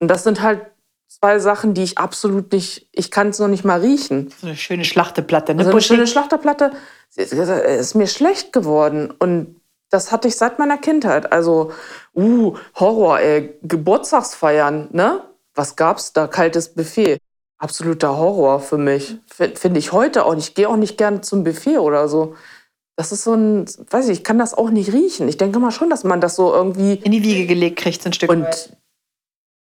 Und 0.00 0.08
das 0.08 0.24
sind 0.24 0.42
halt 0.42 0.60
zwei 1.08 1.38
Sachen, 1.38 1.74
die 1.74 1.82
ich 1.84 1.98
absolut 1.98 2.52
nicht, 2.52 2.88
ich 2.92 3.10
kann 3.10 3.28
es 3.28 3.38
noch 3.38 3.48
nicht 3.48 3.64
mal 3.64 3.80
riechen. 3.80 4.32
So 4.40 4.48
eine 4.48 4.56
schöne 4.56 4.84
Schlachteplatte, 4.84 5.54
ne? 5.54 5.60
Also 5.60 5.70
eine 5.70 5.80
schöne 5.80 6.06
Schlachterplatte 6.06 6.72
es 7.16 7.32
ist 7.32 7.94
mir 7.94 8.06
schlecht 8.06 8.52
geworden. 8.52 9.12
Und 9.18 9.60
das 9.90 10.10
hatte 10.12 10.28
ich 10.28 10.36
seit 10.36 10.58
meiner 10.58 10.78
Kindheit. 10.78 11.32
Also, 11.32 11.72
uh, 12.16 12.56
Horror, 12.74 13.20
ey. 13.20 13.58
Geburtstagsfeiern, 13.62 14.88
ne? 14.92 15.22
Was 15.54 15.76
gab's 15.76 16.12
da? 16.12 16.26
Kaltes 16.26 16.74
Buffet. 16.74 17.18
Absoluter 17.58 18.16
Horror 18.16 18.60
für 18.60 18.78
mich. 18.78 19.16
Finde 19.28 19.78
ich 19.78 19.92
heute 19.92 20.24
auch 20.24 20.34
nicht. 20.34 20.48
Ich 20.48 20.54
gehe 20.54 20.68
auch 20.68 20.76
nicht 20.76 20.98
gerne 20.98 21.20
zum 21.20 21.44
Buffet 21.44 21.78
oder 21.78 22.08
so. 22.08 22.34
Das 22.96 23.12
ist 23.12 23.24
so 23.24 23.34
ein, 23.34 23.66
weiß 23.66 24.08
ich, 24.08 24.18
ich 24.18 24.24
kann 24.24 24.38
das 24.38 24.54
auch 24.54 24.70
nicht 24.70 24.92
riechen. 24.92 25.28
Ich 25.28 25.36
denke 25.36 25.58
mal 25.58 25.70
schon, 25.70 25.88
dass 25.88 26.04
man 26.04 26.20
das 26.20 26.36
so 26.36 26.52
irgendwie 26.52 26.94
in 26.94 27.12
die 27.12 27.22
Wiege 27.22 27.46
gelegt 27.46 27.78
kriegt, 27.78 28.02
so 28.02 28.08
ein 28.08 28.12
Stück 28.12 28.30
und 28.30 28.44
weit. 28.44 28.76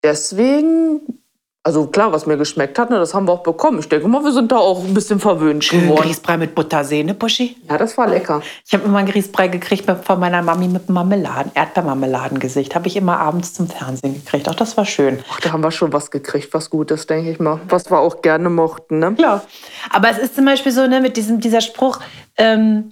deswegen, 0.03 1.22
also 1.65 1.87
klar, 1.87 2.11
was 2.11 2.25
mir 2.25 2.35
geschmeckt 2.35 2.77
hat, 2.77 2.89
ne, 2.89 2.97
das 2.99 3.13
haben 3.13 3.25
wir 3.25 3.31
auch 3.31 3.43
bekommen. 3.43 3.79
Ich 3.79 3.87
denke 3.87 4.05
mal, 4.09 4.21
wir 4.21 4.33
sind 4.33 4.51
da 4.51 4.57
auch 4.57 4.83
ein 4.83 4.93
bisschen 4.93 5.21
verwöhnt 5.21 5.67
geworden. 5.69 6.01
Grießbrei 6.01 6.35
mit 6.35 6.55
Buttersee, 6.55 7.03
ne, 7.03 7.13
Buschi? 7.13 7.55
Ja, 7.69 7.77
das 7.77 7.97
war 7.97 8.07
lecker. 8.07 8.41
Ich 8.65 8.73
habe 8.73 8.83
immer 8.83 8.97
einen 8.97 9.07
Grießbrei 9.07 9.47
gekriegt 9.47 9.89
von 10.03 10.19
meiner 10.19 10.41
Mami 10.41 10.67
mit 10.67 10.89
Marmeladen, 10.89 11.53
Erdbeermarmeladengesicht. 11.55 12.75
Habe 12.75 12.87
ich 12.87 12.97
immer 12.97 13.17
abends 13.17 13.53
zum 13.53 13.69
Fernsehen 13.69 14.13
gekriegt. 14.15 14.49
Auch 14.49 14.55
das 14.55 14.75
war 14.75 14.85
schön. 14.85 15.19
Ach, 15.31 15.39
da 15.39 15.53
haben 15.53 15.63
wir 15.63 15.71
schon 15.71 15.93
was 15.93 16.11
gekriegt, 16.11 16.53
was 16.53 16.69
Gutes, 16.69 17.07
denke 17.07 17.31
ich 17.31 17.39
mal. 17.39 17.61
Was 17.69 17.89
wir 17.89 17.99
auch 17.99 18.21
gerne 18.21 18.49
mochten, 18.49 18.99
ne? 18.99 19.13
Klar. 19.13 19.43
Aber 19.89 20.09
es 20.09 20.17
ist 20.17 20.35
zum 20.35 20.43
Beispiel 20.43 20.73
so, 20.73 20.85
ne, 20.85 20.99
mit 20.99 21.15
diesem, 21.15 21.39
dieser 21.39 21.61
Spruch, 21.61 21.99
ähm, 22.35 22.91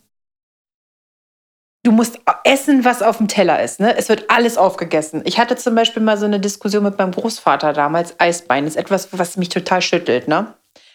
du 1.83 1.91
musst 1.91 2.19
essen, 2.43 2.85
was 2.85 3.01
auf 3.01 3.17
dem 3.17 3.27
Teller 3.27 3.61
ist. 3.61 3.79
Ne? 3.79 3.95
Es 3.97 4.09
wird 4.09 4.29
alles 4.29 4.57
aufgegessen. 4.57 5.21
Ich 5.25 5.39
hatte 5.39 5.55
zum 5.55 5.75
Beispiel 5.75 6.03
mal 6.03 6.17
so 6.17 6.25
eine 6.25 6.39
Diskussion 6.39 6.83
mit 6.83 6.97
meinem 6.97 7.11
Großvater 7.11 7.73
damals. 7.73 8.19
Eisbein 8.19 8.67
ist 8.67 8.77
etwas, 8.77 9.09
was 9.11 9.37
mich 9.37 9.49
total 9.49 9.81
schüttelt. 9.81 10.27
Ne? 10.27 10.53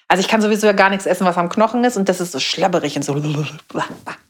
Also 0.09 0.21
ich 0.21 0.28
kann 0.28 0.40
sowieso 0.40 0.66
ja 0.66 0.73
gar 0.73 0.90
nichts 0.90 1.07
essen, 1.07 1.26
was 1.26 1.37
am 1.37 1.49
Knochen 1.49 1.83
ist 1.83 1.97
und 1.97 2.09
das 2.09 2.21
ist 2.21 2.33
so 2.33 2.38
schlabberig 2.38 2.97
und 2.97 3.02
so. 3.02 3.14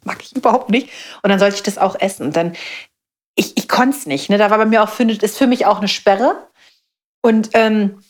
Mag 0.05 0.23
ich 0.23 0.35
überhaupt 0.35 0.71
nicht. 0.71 0.89
Und 1.23 1.31
dann 1.31 1.39
sollte 1.39 1.57
ich 1.57 1.63
das 1.63 1.79
auch 1.79 2.01
essen. 2.01 2.27
Und 2.27 2.37
dann, 2.37 2.57
ich, 3.35 3.57
ich 3.59 3.69
konnte 3.69 3.97
es 3.97 4.07
nicht. 4.07 4.31
Ne? 4.31 4.39
Da 4.39 4.51
war 4.51 4.59
bei 4.59 4.65
mir 4.65 4.83
auch, 4.83 4.89
für, 4.89 5.05
ist 5.05 5.37
für 5.37 5.47
mich 5.47 5.67
auch 5.67 5.79
eine 5.79 5.89
Sperre. 5.89 6.49
Und 7.23 7.51
ähm, 7.53 8.01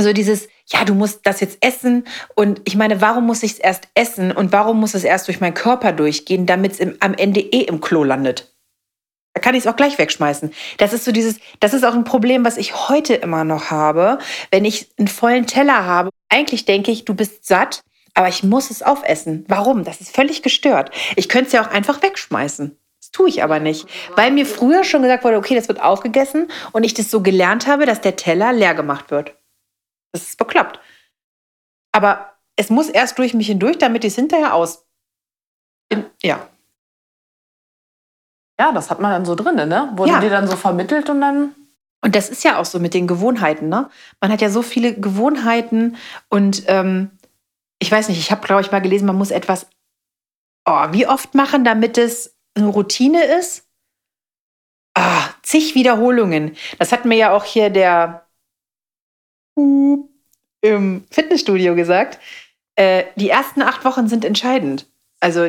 so 0.00 0.12
dieses, 0.12 0.48
ja, 0.66 0.84
du 0.84 0.94
musst 0.94 1.20
das 1.24 1.40
jetzt 1.40 1.58
essen. 1.60 2.04
Und 2.34 2.60
ich 2.64 2.76
meine, 2.76 3.00
warum 3.00 3.26
muss 3.26 3.42
ich 3.42 3.52
es 3.52 3.58
erst 3.58 3.88
essen 3.94 4.32
und 4.32 4.52
warum 4.52 4.78
muss 4.78 4.94
es 4.94 5.04
erst 5.04 5.28
durch 5.28 5.40
meinen 5.40 5.54
Körper 5.54 5.92
durchgehen, 5.92 6.46
damit 6.46 6.78
es 6.78 7.00
am 7.00 7.14
Ende 7.14 7.40
eh 7.40 7.62
im 7.62 7.80
Klo 7.80 8.04
landet? 8.04 8.54
Da 9.34 9.40
kann 9.40 9.54
ich 9.54 9.64
es 9.64 9.66
auch 9.66 9.76
gleich 9.76 9.98
wegschmeißen. 9.98 10.52
Das 10.78 10.92
ist 10.92 11.04
so 11.04 11.12
dieses, 11.12 11.36
das 11.60 11.74
ist 11.74 11.84
auch 11.84 11.94
ein 11.94 12.04
Problem, 12.04 12.44
was 12.44 12.56
ich 12.56 12.88
heute 12.88 13.14
immer 13.14 13.44
noch 13.44 13.70
habe, 13.70 14.18
wenn 14.50 14.64
ich 14.64 14.90
einen 14.98 15.08
vollen 15.08 15.46
Teller 15.46 15.84
habe. 15.84 16.10
Eigentlich 16.28 16.64
denke 16.64 16.90
ich, 16.90 17.04
du 17.04 17.14
bist 17.14 17.46
satt, 17.46 17.82
aber 18.14 18.28
ich 18.28 18.42
muss 18.42 18.70
es 18.70 18.82
aufessen. 18.82 19.44
Warum? 19.48 19.84
Das 19.84 20.00
ist 20.00 20.14
völlig 20.14 20.42
gestört. 20.42 20.90
Ich 21.14 21.28
könnte 21.28 21.46
es 21.46 21.52
ja 21.52 21.62
auch 21.62 21.70
einfach 21.70 22.02
wegschmeißen. 22.02 22.76
Das 23.00 23.10
tue 23.12 23.28
ich 23.28 23.42
aber 23.42 23.60
nicht, 23.60 23.86
weil 24.16 24.32
mir 24.32 24.44
früher 24.44 24.82
schon 24.82 25.02
gesagt 25.02 25.24
wurde, 25.24 25.36
okay, 25.36 25.54
das 25.54 25.68
wird 25.68 25.80
aufgegessen 25.80 26.50
und 26.72 26.82
ich 26.82 26.94
das 26.94 27.10
so 27.10 27.22
gelernt 27.22 27.66
habe, 27.66 27.86
dass 27.86 28.00
der 28.00 28.16
Teller 28.16 28.52
leer 28.52 28.74
gemacht 28.74 29.12
wird. 29.12 29.34
Das 30.12 30.22
ist 30.22 30.38
bekloppt. 30.38 30.80
Aber 31.92 32.32
es 32.56 32.70
muss 32.70 32.88
erst 32.88 33.18
durch 33.18 33.34
mich 33.34 33.46
hindurch, 33.46 33.78
damit 33.78 34.04
ich 34.04 34.12
es 34.12 34.16
hinterher 34.16 34.54
aus. 34.54 34.86
In, 35.90 36.04
ja. 36.22 36.48
Ja, 38.60 38.72
das 38.72 38.90
hat 38.90 39.00
man 39.00 39.12
dann 39.12 39.24
so 39.24 39.34
drin, 39.34 39.54
ne? 39.56 39.92
Wurde 39.94 40.12
Ja. 40.12 40.20
dir 40.20 40.30
dann 40.30 40.48
so 40.48 40.56
vermittelt 40.56 41.08
und 41.10 41.20
dann. 41.20 41.54
Und 42.00 42.14
das 42.14 42.28
ist 42.28 42.44
ja 42.44 42.58
auch 42.58 42.64
so 42.64 42.78
mit 42.78 42.94
den 42.94 43.06
Gewohnheiten, 43.06 43.68
ne? 43.68 43.90
Man 44.20 44.32
hat 44.32 44.40
ja 44.40 44.50
so 44.50 44.62
viele 44.62 44.94
Gewohnheiten 44.94 45.96
und 46.28 46.64
ähm, 46.66 47.10
ich 47.80 47.90
weiß 47.90 48.08
nicht, 48.08 48.18
ich 48.18 48.30
habe, 48.30 48.46
glaube 48.46 48.62
ich, 48.62 48.72
mal 48.72 48.80
gelesen, 48.80 49.06
man 49.06 49.16
muss 49.16 49.30
etwas 49.30 49.68
oh, 50.68 50.86
wie 50.92 51.06
oft 51.06 51.34
machen, 51.34 51.64
damit 51.64 51.96
es 51.98 52.36
eine 52.54 52.66
Routine 52.66 53.24
ist. 53.24 53.66
Ah, 54.94 55.28
zig 55.42 55.74
Wiederholungen. 55.74 56.56
Das 56.78 56.92
hat 56.92 57.04
mir 57.04 57.16
ja 57.16 57.32
auch 57.32 57.44
hier 57.44 57.70
der 57.70 58.27
im 60.60 61.04
Fitnessstudio 61.10 61.74
gesagt. 61.74 62.18
Äh, 62.76 63.04
die 63.16 63.30
ersten 63.30 63.62
acht 63.62 63.84
Wochen 63.84 64.08
sind 64.08 64.24
entscheidend. 64.24 64.86
Also 65.20 65.48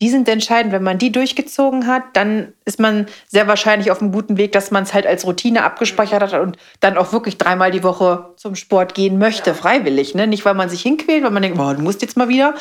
die 0.00 0.10
sind 0.10 0.28
entscheidend. 0.28 0.72
Wenn 0.72 0.82
man 0.82 0.98
die 0.98 1.12
durchgezogen 1.12 1.86
hat, 1.86 2.02
dann 2.14 2.52
ist 2.64 2.78
man 2.78 3.06
sehr 3.26 3.48
wahrscheinlich 3.48 3.90
auf 3.90 4.00
einem 4.00 4.12
guten 4.12 4.36
Weg, 4.36 4.52
dass 4.52 4.70
man 4.70 4.84
es 4.84 4.94
halt 4.94 5.06
als 5.06 5.26
Routine 5.26 5.64
abgespeichert 5.64 6.22
hat 6.22 6.40
und 6.40 6.56
dann 6.80 6.96
auch 6.96 7.12
wirklich 7.12 7.38
dreimal 7.38 7.70
die 7.70 7.82
Woche 7.82 8.32
zum 8.36 8.54
Sport 8.54 8.94
gehen 8.94 9.18
möchte, 9.18 9.54
freiwillig. 9.54 10.14
Ne? 10.14 10.26
Nicht, 10.26 10.44
weil 10.44 10.54
man 10.54 10.68
sich 10.68 10.82
hinquält, 10.82 11.24
weil 11.24 11.30
man 11.30 11.42
denkt, 11.42 11.58
boah, 11.58 11.74
du 11.74 11.82
musst 11.82 12.02
jetzt 12.02 12.16
mal 12.16 12.28
wieder, 12.28 12.54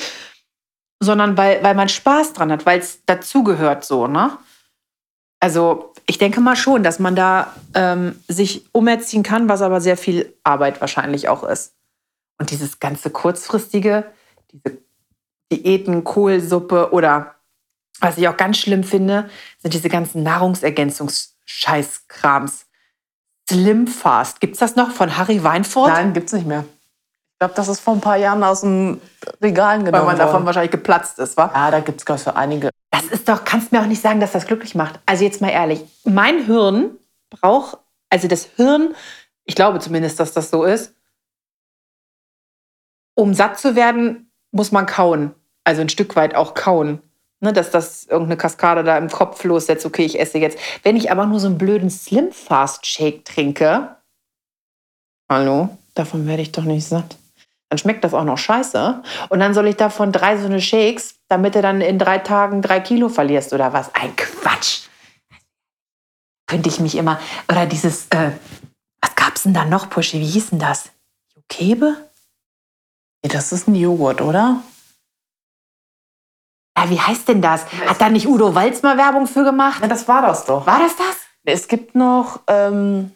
sondern 1.00 1.38
weil, 1.38 1.62
weil 1.64 1.76
man 1.76 1.90
Spaß 1.90 2.34
dran 2.34 2.52
hat, 2.52 2.66
weil 2.66 2.80
es 2.80 3.06
dazugehört 3.06 3.86
so. 3.86 4.08
Ne? 4.08 4.38
Also 5.40 5.94
ich 6.10 6.18
denke 6.18 6.42
mal 6.42 6.56
schon, 6.56 6.84
dass 6.84 7.00
man 7.00 7.16
da 7.16 7.54
ähm, 7.74 8.16
sich 8.28 8.66
umerziehen 8.72 9.24
kann, 9.24 9.50
was 9.50 9.62
aber 9.62 9.82
sehr 9.82 9.98
viel 9.98 10.34
Arbeit 10.44 10.80
wahrscheinlich 10.82 11.28
auch 11.30 11.44
ist. 11.44 11.74
Und 12.40 12.52
dieses 12.52 12.80
ganze 12.80 13.10
kurzfristige, 13.10 14.06
diese 14.52 14.78
Diäten, 15.52 16.04
Kohlsuppe 16.04 16.94
oder 16.94 17.34
was 18.00 18.16
ich 18.18 18.28
auch 18.28 18.38
ganz 18.38 18.58
schlimm 18.58 18.84
finde, 18.84 19.28
sind 19.60 19.74
diese 19.74 19.90
ganzen 19.90 20.22
Nahrungsergänzungsscheißkrams. 20.24 22.66
Slim 23.50 23.88
Fast. 23.88 24.40
Gibt 24.40 24.54
es 24.54 24.60
das 24.60 24.76
noch 24.76 24.92
von 24.92 25.18
Harry 25.18 25.44
Weinfurt? 25.44 25.90
Nein, 25.90 26.14
gibt's 26.14 26.34
nicht 26.34 26.46
mehr. 26.46 26.64
Ich 27.38 27.40
glaube, 27.40 27.54
das 27.54 27.68
ist 27.68 27.82
vor 27.82 27.94
ein 27.94 28.02
paar 28.02 28.18
Jahren 28.18 28.44
aus 28.44 28.62
dem 28.62 29.00
Regalen 29.44 29.82
Weil 29.82 29.92
genommen 29.92 30.08
man 30.08 30.18
davon 30.18 30.34
worden. 30.34 30.46
wahrscheinlich 30.48 30.72
geplatzt 30.72 31.20
ist, 31.20 31.38
wa? 31.38 31.52
Ja, 31.54 31.70
da 31.70 31.82
gibt's 31.82 32.04
es 32.08 32.24
für 32.24 32.36
einige. 32.36 32.72
Das 32.90 33.04
ist 33.06 33.30
doch, 33.30 33.46
kannst 33.46 33.72
mir 33.72 33.80
auch 33.80 33.86
nicht 33.86 34.02
sagen, 34.02 34.20
dass 34.20 34.32
das 34.32 34.48
glücklich 34.48 34.74
macht. 34.74 35.00
Also 35.06 35.24
jetzt 35.24 35.40
mal 35.40 35.50
ehrlich, 35.52 35.84
mein 36.04 36.46
Hirn 36.46 36.98
braucht, 37.30 37.78
also 38.10 38.28
das 38.28 38.46
Hirn, 38.56 38.96
ich 39.46 39.54
glaube 39.54 39.78
zumindest, 39.78 40.20
dass 40.20 40.34
das 40.34 40.50
so 40.50 40.64
ist, 40.64 40.96
um 43.14 43.36
satt 43.36 43.60
zu 43.60 43.76
werden, 43.76 44.32
muss 44.52 44.72
man 44.72 44.88
kauen. 44.88 45.36
Also 45.64 45.82
ein 45.82 45.90
Stück 45.90 46.16
weit 46.16 46.34
auch 46.34 46.56
kauen. 46.56 47.04
Ne, 47.40 47.54
dass 47.54 47.70
das 47.70 48.06
irgendeine 48.06 48.38
Kaskade 48.38 48.84
da 48.84 48.98
im 48.98 49.10
Kopf 49.10 49.44
lossetzt, 49.44 49.86
okay, 49.86 50.06
ich 50.06 50.20
esse 50.20 50.40
jetzt. 50.40 50.58
Wenn 50.82 50.96
ich 50.96 51.12
aber 51.12 51.28
nur 51.28 51.40
so 51.40 51.46
einen 51.46 51.60
blöden 51.60 51.92
Slim 51.92 52.32
Fast 52.32 52.88
Shake 52.88 53.26
trinke, 53.26 53.96
Hallo? 55.30 55.70
Davon 55.94 56.26
werde 56.26 56.42
ich 56.42 56.52
doch 56.52 56.64
nicht 56.64 56.88
satt. 56.88 57.16
Dann 57.70 57.78
schmeckt 57.78 58.04
das 58.04 58.14
auch 58.14 58.24
noch 58.24 58.38
scheiße. 58.38 59.02
Und 59.30 59.40
dann 59.40 59.54
soll 59.54 59.68
ich 59.68 59.76
davon 59.76 60.12
drei 60.12 60.38
so 60.38 60.46
eine 60.46 60.62
Shakes, 60.62 61.16
damit 61.28 61.56
du 61.56 61.62
dann 61.62 61.82
in 61.82 62.00
drei 62.00 62.20
Tagen 62.20 62.62
drei 62.62 62.80
Kilo 62.80 63.10
verlierst 63.10 63.54
oder 63.54 63.74
was? 63.74 63.94
Ein 63.94 64.16
Quatsch. 64.16 64.88
Könnte 66.48 66.70
ich 66.70 66.80
mich 66.80 66.96
immer. 66.96 67.20
Oder 67.50 67.66
dieses, 67.66 68.08
äh, 68.08 68.32
was 69.02 69.16
gab's 69.16 69.44
denn 69.44 69.54
da 69.54 69.66
noch, 69.66 69.90
Puschi? 69.90 70.20
Wie 70.22 70.26
hieß 70.26 70.52
denn 70.52 70.60
das? 70.60 70.92
Jokebe? 71.36 71.98
Nee, 73.22 73.30
das 73.30 73.52
ist 73.52 73.68
ein 73.68 73.76
Joghurt, 73.76 74.22
oder? 74.22 74.62
Ja, 76.78 76.90
wie 76.90 77.00
heißt 77.00 77.28
denn 77.28 77.42
das? 77.42 77.66
Hat 77.88 78.00
da 78.00 78.10
nicht 78.10 78.28
Udo 78.28 78.56
Walz 78.56 78.84
mal 78.84 78.98
Werbung 78.98 79.28
für 79.28 79.44
gemacht? 79.44 79.82
Ja, 79.82 79.88
das 79.88 80.08
war 80.08 80.22
das 80.22 80.46
doch. 80.46 80.66
War 80.68 80.80
das 80.80 80.96
das? 80.96 81.18
Es 81.44 81.68
gibt 81.68 81.96
noch 81.96 82.42
ähm, 82.48 83.12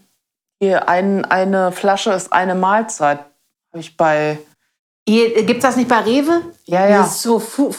hier 0.59 0.89
ein, 0.89 1.25
eine 1.25 1.71
Flasche 1.71 2.11
ist 2.11 2.33
eine 2.33 2.55
Mahlzeit. 2.55 3.19
Habe 3.71 3.79
ich 3.79 3.95
bei. 3.97 4.39
Äh, 5.07 5.43
gibt's 5.43 5.63
das 5.63 5.75
nicht 5.77 5.89
bei 5.89 5.99
Rewe? 5.99 6.41
Ja, 6.65 6.87
ja. 6.87 6.99
Das 7.01 7.15
ist 7.15 7.21
so 7.23 7.39
Food, 7.39 7.73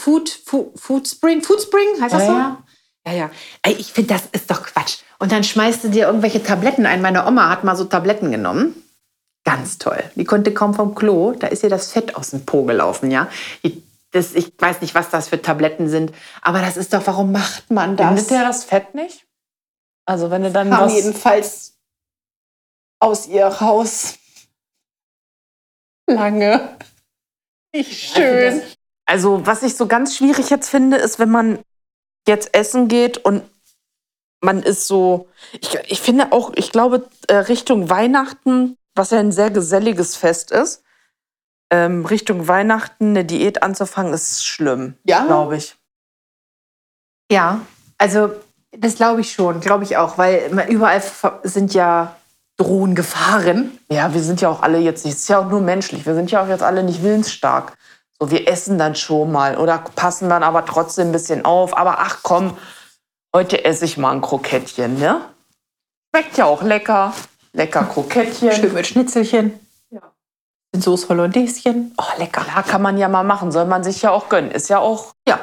Fu 0.45 0.73
Food 0.75 1.07
Spring, 1.09 1.43
Food 1.43 1.63
Spring, 1.63 2.01
heißt 2.01 2.15
das 2.15 2.23
Ja, 2.23 2.27
so? 2.29 2.33
ja. 2.33 2.59
Ja, 3.07 3.13
ja. 3.13 3.31
Ey, 3.63 3.73
ich 3.75 3.93
finde, 3.93 4.15
das 4.15 4.23
ist 4.33 4.51
doch 4.51 4.63
Quatsch. 4.63 4.99
Und 5.19 5.33
dann 5.33 5.43
schmeißt 5.43 5.83
du 5.85 5.89
dir 5.89 6.07
irgendwelche 6.07 6.43
Tabletten 6.43 6.87
ein. 6.87 7.03
Meine 7.03 7.27
Oma 7.27 7.49
hat 7.49 7.65
mal 7.65 7.77
so 7.77 7.85
Tabletten 7.85 8.31
genommen. 8.31 8.75
Ganz 9.45 9.79
toll. 9.79 10.03
Die 10.15 10.25
konnte 10.25 10.55
kaum 10.55 10.73
vom 10.73 10.95
Klo. 10.95 11.33
Da 11.33 11.49
ist 11.49 11.65
ihr 11.65 11.69
das 11.71 11.91
Fett 11.91 12.15
aus 12.15 12.31
dem 12.31 12.47
Po 12.47 12.63
gelaufen, 12.65 13.11
ja. 13.11 13.29
Die, 13.65 13.83
das, 14.13 14.35
ich 14.35 14.53
weiß 14.57 14.83
nicht, 14.83 14.95
was 14.95 15.11
das 15.11 15.29
für 15.29 15.43
Tabletten 15.43 15.89
sind. 15.89 16.13
Aber 16.43 16.61
das 16.61 16.77
ist 16.77 16.93
doch, 16.93 17.05
warum 17.07 17.33
macht 17.33 17.71
man 17.71 17.97
das? 17.97 18.07
Findet 18.09 18.31
der 18.31 18.45
das 18.45 18.65
Fett 18.65 18.95
nicht? 18.95 19.25
Also 20.05 20.31
wenn 20.31 20.43
du 20.43 20.51
dann 20.53 20.71
kam 20.71 20.83
was. 20.87 20.95
jedenfalls 20.95 21.75
aus 23.01 23.27
ihr 23.27 23.47
raus. 23.47 24.15
Lange. 26.15 26.77
Nicht 27.75 28.15
schön. 28.15 28.63
Also, 29.07 29.47
was 29.47 29.63
ich 29.63 29.77
so 29.77 29.87
ganz 29.87 30.17
schwierig 30.17 30.51
jetzt 30.51 30.69
finde, 30.69 30.97
ist, 30.97 31.19
wenn 31.19 31.31
man 31.31 31.59
jetzt 32.27 32.55
essen 32.55 32.89
geht 32.89 33.19
und 33.19 33.43
man 34.41 34.63
ist 34.63 34.87
so. 34.87 35.29
Ich, 35.61 35.75
ich 35.87 36.01
finde 36.01 36.33
auch, 36.33 36.53
ich 36.55 36.73
glaube, 36.73 37.09
äh, 37.29 37.37
Richtung 37.37 37.91
Weihnachten, 37.91 38.77
was 38.95 39.11
ja 39.11 39.19
ein 39.19 39.33
sehr 39.33 39.51
geselliges 39.51 40.17
Fest 40.17 40.51
ist, 40.51 40.83
ähm, 41.71 42.05
Richtung 42.05 42.49
Weihnachten 42.49 43.11
eine 43.11 43.25
Diät 43.25 43.63
anzufangen, 43.63 44.13
ist 44.13 44.45
schlimm, 44.45 44.95
Ja? 45.05 45.25
glaube 45.25 45.57
ich. 45.57 45.77
Ja, 47.31 47.61
also 47.99 48.31
das 48.73 48.97
glaube 48.97 49.23
ich 49.23 49.33
schon, 49.33 49.61
glaube 49.61 49.85
ich 49.85 49.97
auch, 49.97 50.19
weil 50.19 50.51
überall 50.69 51.03
sind 51.45 51.73
ja 51.73 52.17
Drohen 52.63 52.95
Gefahren. 52.95 53.79
Ja, 53.91 54.15
wir 54.15 54.23
sind 54.23 54.41
ja 54.41 54.49
auch 54.49 54.63
alle 54.63 54.79
jetzt 54.79 55.05
nicht, 55.05 55.15
es 55.15 55.23
ist 55.23 55.29
ja 55.29 55.41
auch 55.41 55.49
nur 55.51 55.61
menschlich, 55.61 56.07
wir 56.07 56.15
sind 56.15 56.31
ja 56.31 56.43
auch 56.43 56.49
jetzt 56.49 56.63
alle 56.63 56.83
nicht 56.85 57.03
willensstark. 57.03 57.77
So, 58.21 58.31
wir 58.31 58.47
essen 58.47 58.79
dann 58.79 58.95
schon 58.95 59.33
mal 59.33 59.57
oder 59.57 59.79
passen 59.97 60.29
dann 60.29 60.43
aber 60.45 60.65
trotzdem 60.65 61.09
ein 61.09 61.13
bisschen 61.13 61.45
auf. 61.45 61.77
Aber 61.77 61.99
ach 61.99 62.19
komm, 62.23 62.57
heute 63.35 63.65
esse 63.65 63.85
ich 63.85 63.99
mal 63.99 64.13
ein 64.13 64.21
Krokettchen, 64.21 64.99
ne? 65.01 65.23
Schmeckt 66.15 66.37
ja 66.37 66.45
auch 66.45 66.63
lecker. 66.63 67.13
Lecker 67.53 67.83
Krokettchen. 67.85 68.53
Schön 68.53 68.73
mit 68.75 68.87
Schnitzelchen. 68.87 69.59
Ja. 69.91 70.01
In 70.73 70.81
Soße 70.81 71.09
Hollandäschen. 71.09 71.95
Oh, 71.99 72.19
lecker. 72.19 72.47
Ja, 72.55 72.63
kann 72.63 72.81
man 72.83 72.97
ja 72.97 73.09
mal 73.09 73.25
machen, 73.25 73.51
soll 73.51 73.65
man 73.65 73.83
sich 73.83 74.03
ja 74.03 74.11
auch 74.13 74.29
gönnen. 74.29 74.53
Ist 74.53 74.69
ja 74.69 74.79
auch, 74.79 75.15
Ja. 75.27 75.41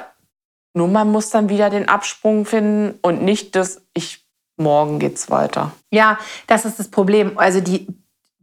nur 0.73 0.87
man 0.87 1.11
muss 1.11 1.31
dann 1.31 1.49
wieder 1.49 1.69
den 1.69 1.89
Absprung 1.89 2.45
finden 2.45 2.97
und 3.01 3.21
nicht 3.23 3.55
das, 3.57 3.81
ich, 3.93 4.25
morgen 4.59 4.99
geht's 4.99 5.29
weiter. 5.29 5.71
Ja, 5.91 6.17
das 6.47 6.65
ist 6.65 6.79
das 6.79 6.87
Problem. 6.89 7.37
Also 7.37 7.61
die, 7.61 7.87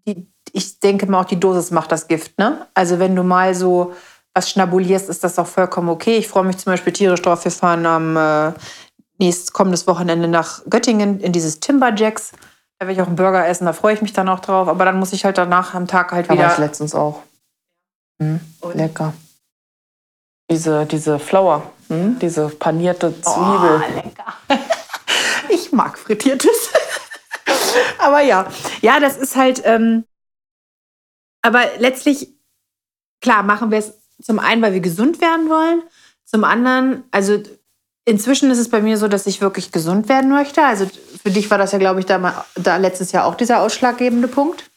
die, 0.06 0.26
ich 0.52 0.80
denke 0.80 1.06
mal 1.06 1.20
auch 1.20 1.24
die 1.26 1.38
Dosis 1.40 1.70
macht 1.70 1.92
das 1.92 2.08
Gift, 2.08 2.38
ne? 2.38 2.66
Also 2.74 2.98
wenn 2.98 3.14
du 3.16 3.22
mal 3.22 3.54
so 3.54 3.92
was 4.34 4.50
schnabulierst, 4.50 5.08
ist 5.08 5.24
das 5.24 5.38
auch 5.38 5.46
vollkommen 5.46 5.88
okay. 5.88 6.16
Ich 6.18 6.28
freue 6.28 6.44
mich 6.44 6.58
zum 6.58 6.72
Beispiel 6.72 6.92
tierisch 6.92 7.22
drauf. 7.22 7.42
Wir 7.44 7.50
fahren 7.52 7.86
am 7.86 8.16
äh, 8.16 8.52
nächstes 9.18 9.52
kommendes 9.52 9.86
Wochenende 9.86 10.28
nach 10.28 10.62
Göttingen 10.68 11.20
in 11.20 11.32
dieses 11.32 11.58
Timberjacks. 11.60 12.32
Da 12.78 12.86
werde 12.86 12.92
ich 12.92 13.00
auch 13.00 13.06
einen 13.06 13.16
Burger 13.16 13.46
essen, 13.46 13.64
da 13.64 13.72
freue 13.72 13.94
ich 13.94 14.02
mich 14.02 14.12
dann 14.12 14.28
auch 14.28 14.40
drauf. 14.40 14.68
Aber 14.68 14.84
dann 14.84 14.98
muss 14.98 15.14
ich 15.14 15.24
halt 15.24 15.38
danach 15.38 15.72
am 15.72 15.86
Tag 15.86 16.12
halt 16.12 16.26
Da 16.28 16.36
war 16.36 16.46
ich 16.48 16.52
wieder. 16.58 16.66
letztens 16.66 16.94
auch. 16.94 17.22
Hm, 18.20 18.40
lecker. 18.74 19.14
Diese, 20.50 20.84
diese 20.86 21.18
Flour, 21.18 21.62
hm? 21.88 22.18
diese 22.20 22.48
panierte 22.50 23.12
Oh, 23.24 23.30
Zwiebel. 23.30 23.82
lecker. 23.96 24.34
Ich 25.50 25.72
mag 25.72 25.98
frittiertes. 25.98 26.70
aber 27.98 28.20
ja, 28.20 28.50
ja, 28.80 29.00
das 29.00 29.16
ist 29.16 29.36
halt. 29.36 29.62
Ähm, 29.64 30.04
aber 31.42 31.64
letztlich, 31.78 32.34
klar, 33.20 33.42
machen 33.42 33.70
wir 33.70 33.78
es 33.78 33.94
zum 34.22 34.38
einen, 34.38 34.62
weil 34.62 34.72
wir 34.72 34.80
gesund 34.80 35.20
werden 35.20 35.48
wollen. 35.48 35.82
Zum 36.24 36.42
anderen, 36.42 37.04
also 37.12 37.40
inzwischen 38.04 38.50
ist 38.50 38.58
es 38.58 38.70
bei 38.70 38.80
mir 38.80 38.96
so, 38.96 39.08
dass 39.08 39.26
ich 39.26 39.40
wirklich 39.40 39.70
gesund 39.70 40.08
werden 40.08 40.30
möchte. 40.30 40.62
Also 40.64 40.88
für 41.22 41.30
dich 41.30 41.50
war 41.50 41.58
das 41.58 41.72
ja, 41.72 41.78
glaube 41.78 42.00
ich, 42.00 42.06
da, 42.06 42.18
mal, 42.18 42.44
da 42.54 42.78
letztes 42.78 43.12
Jahr 43.12 43.26
auch 43.26 43.34
dieser 43.34 43.60
ausschlaggebende 43.60 44.28
Punkt. 44.28 44.70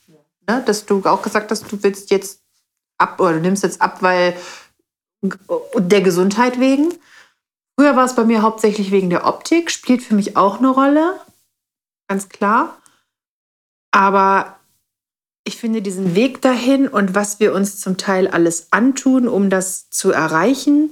Ne? 0.48 0.62
Dass 0.66 0.86
du 0.86 1.02
auch 1.06 1.22
gesagt 1.22 1.52
hast, 1.52 1.72
du 1.72 1.82
willst 1.82 2.12
jetzt 2.12 2.42
ab 2.98 3.20
oder 3.20 3.34
du 3.34 3.40
nimmst 3.40 3.64
jetzt 3.64 3.82
ab, 3.82 4.02
weil 4.02 4.36
der 5.22 6.02
Gesundheit 6.02 6.60
wegen. 6.60 6.94
Früher 7.80 7.96
war 7.96 8.04
es 8.04 8.16
bei 8.16 8.26
mir 8.26 8.42
hauptsächlich 8.42 8.92
wegen 8.92 9.10
der 9.10 9.26
Optik, 9.26 9.72
spielt 9.72 10.04
für 10.04 10.14
mich 10.14 10.36
auch 10.36 10.58
eine 10.58 10.68
Rolle, 10.68 11.18
ganz 12.10 12.28
klar. 12.28 12.78
Aber 13.92 14.60
ich 15.46 15.56
finde 15.56 15.82
diesen 15.82 16.14
Weg 16.14 16.42
dahin 16.42 16.90
und 16.90 17.16
was 17.16 17.40
wir 17.40 17.54
uns 17.54 17.80
zum 17.80 17.96
Teil 17.96 18.28
alles 18.28 18.74
antun, 18.74 19.30
um 19.30 19.50
das 19.50 19.90
zu 19.90 20.12
erreichen, 20.12 20.90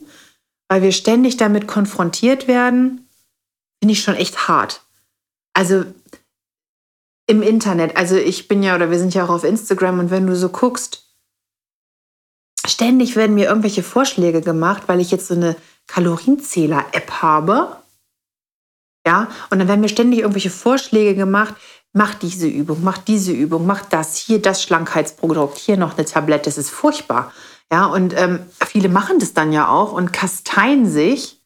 weil 0.70 0.82
wir 0.82 0.94
ständig 0.94 1.36
damit 1.36 1.68
konfrontiert 1.68 2.48
werden, 2.48 3.10
finde 3.82 3.92
ich 3.92 4.02
schon 4.02 4.16
echt 4.16 4.48
hart. 4.48 4.86
Also 5.54 5.84
im 7.30 7.42
Internet, 7.42 7.98
also 7.98 8.16
ich 8.16 8.48
bin 8.48 8.64
ja 8.64 8.76
oder 8.76 8.92
wir 8.92 8.98
sind 8.98 9.14
ja 9.14 9.26
auch 9.26 9.30
auf 9.32 9.44
Instagram 9.44 10.00
und 10.00 10.10
wenn 10.10 10.26
du 10.26 10.38
so 10.38 10.48
guckst, 10.48 11.06
ständig 12.66 13.18
werden 13.18 13.36
mir 13.36 13.50
irgendwelche 13.50 13.84
Vorschläge 13.84 14.40
gemacht, 14.40 14.84
weil 14.88 15.02
ich 15.02 15.12
jetzt 15.12 15.28
so 15.28 15.34
eine 15.34 15.58
Kalorienzähler-App 15.88 17.22
habe. 17.22 17.78
Ja, 19.06 19.30
und 19.50 19.60
dann 19.60 19.68
werden 19.68 19.82
mir 19.82 19.90
ständig 19.90 20.20
irgendwelche 20.20 20.50
Vorschläge 20.50 21.16
gemacht. 21.16 21.56
Mach 21.94 22.14
diese 22.14 22.48
Übung, 22.48 22.84
mach 22.84 22.98
diese 22.98 23.32
Übung, 23.32 23.66
mach 23.66 23.86
das, 23.86 24.18
hier 24.18 24.42
das 24.42 24.62
Schlankheitsprodukt, 24.62 25.58
hier 25.58 25.78
noch 25.78 25.98
eine 25.98 26.06
Tablette. 26.06 26.46
Das 26.46 26.58
ist 26.58 26.70
furchtbar. 26.70 27.32
Ja, 27.72 27.86
und 27.86 28.14
ähm, 28.18 28.40
viele 28.66 28.90
machen 28.90 29.20
das 29.20 29.34
dann 29.34 29.52
ja 29.52 29.70
auch 29.70 29.94
und 29.94 30.14
kasteien 30.14 30.90
sich 30.90 31.42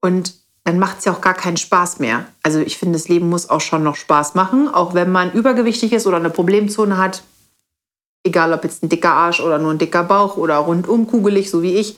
und 0.00 0.34
dann 0.64 0.78
macht 0.78 0.98
es 0.98 1.06
ja 1.06 1.12
auch 1.12 1.20
gar 1.20 1.34
keinen 1.34 1.56
Spaß 1.56 1.98
mehr. 1.98 2.26
Also 2.42 2.60
ich 2.60 2.76
finde, 2.76 2.98
das 2.98 3.08
Leben 3.08 3.28
muss 3.28 3.48
auch 3.48 3.60
schon 3.60 3.82
noch 3.82 3.96
Spaß 3.96 4.34
machen, 4.34 4.68
auch 4.68 4.92
wenn 4.92 5.10
man 5.10 5.32
übergewichtig 5.32 5.92
ist 5.92 6.06
oder 6.06 6.18
eine 6.18 6.30
Problemzone 6.30 6.98
hat. 6.98 7.22
Egal, 8.22 8.52
ob 8.52 8.64
jetzt 8.64 8.82
ein 8.82 8.90
dicker 8.90 9.12
Arsch 9.12 9.40
oder 9.40 9.58
nur 9.58 9.72
ein 9.72 9.78
dicker 9.78 10.04
Bauch 10.04 10.36
oder 10.36 10.56
rundum 10.56 11.06
kugelig, 11.06 11.50
so 11.50 11.62
wie 11.62 11.74
ich, 11.74 11.96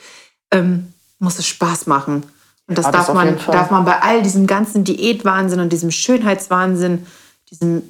ähm, 0.53 0.93
muss 1.21 1.39
es 1.39 1.47
Spaß 1.47 1.87
machen. 1.87 2.25
Und 2.67 2.79
das, 2.79 2.87
Ja, 2.87 2.93
darf, 2.93 3.13
man, 3.13 3.39
darf 3.47 3.71
man 3.71 3.85
bei 3.85 4.01
all 4.01 4.23
diesem 4.23 4.47
ganzen 4.47 4.85
Diätwahnsinn 4.85 5.61
und 5.61 5.73
diesem 5.73 5.91
Schönheitswahnsinn, 5.91 7.07
diesem 7.51 7.83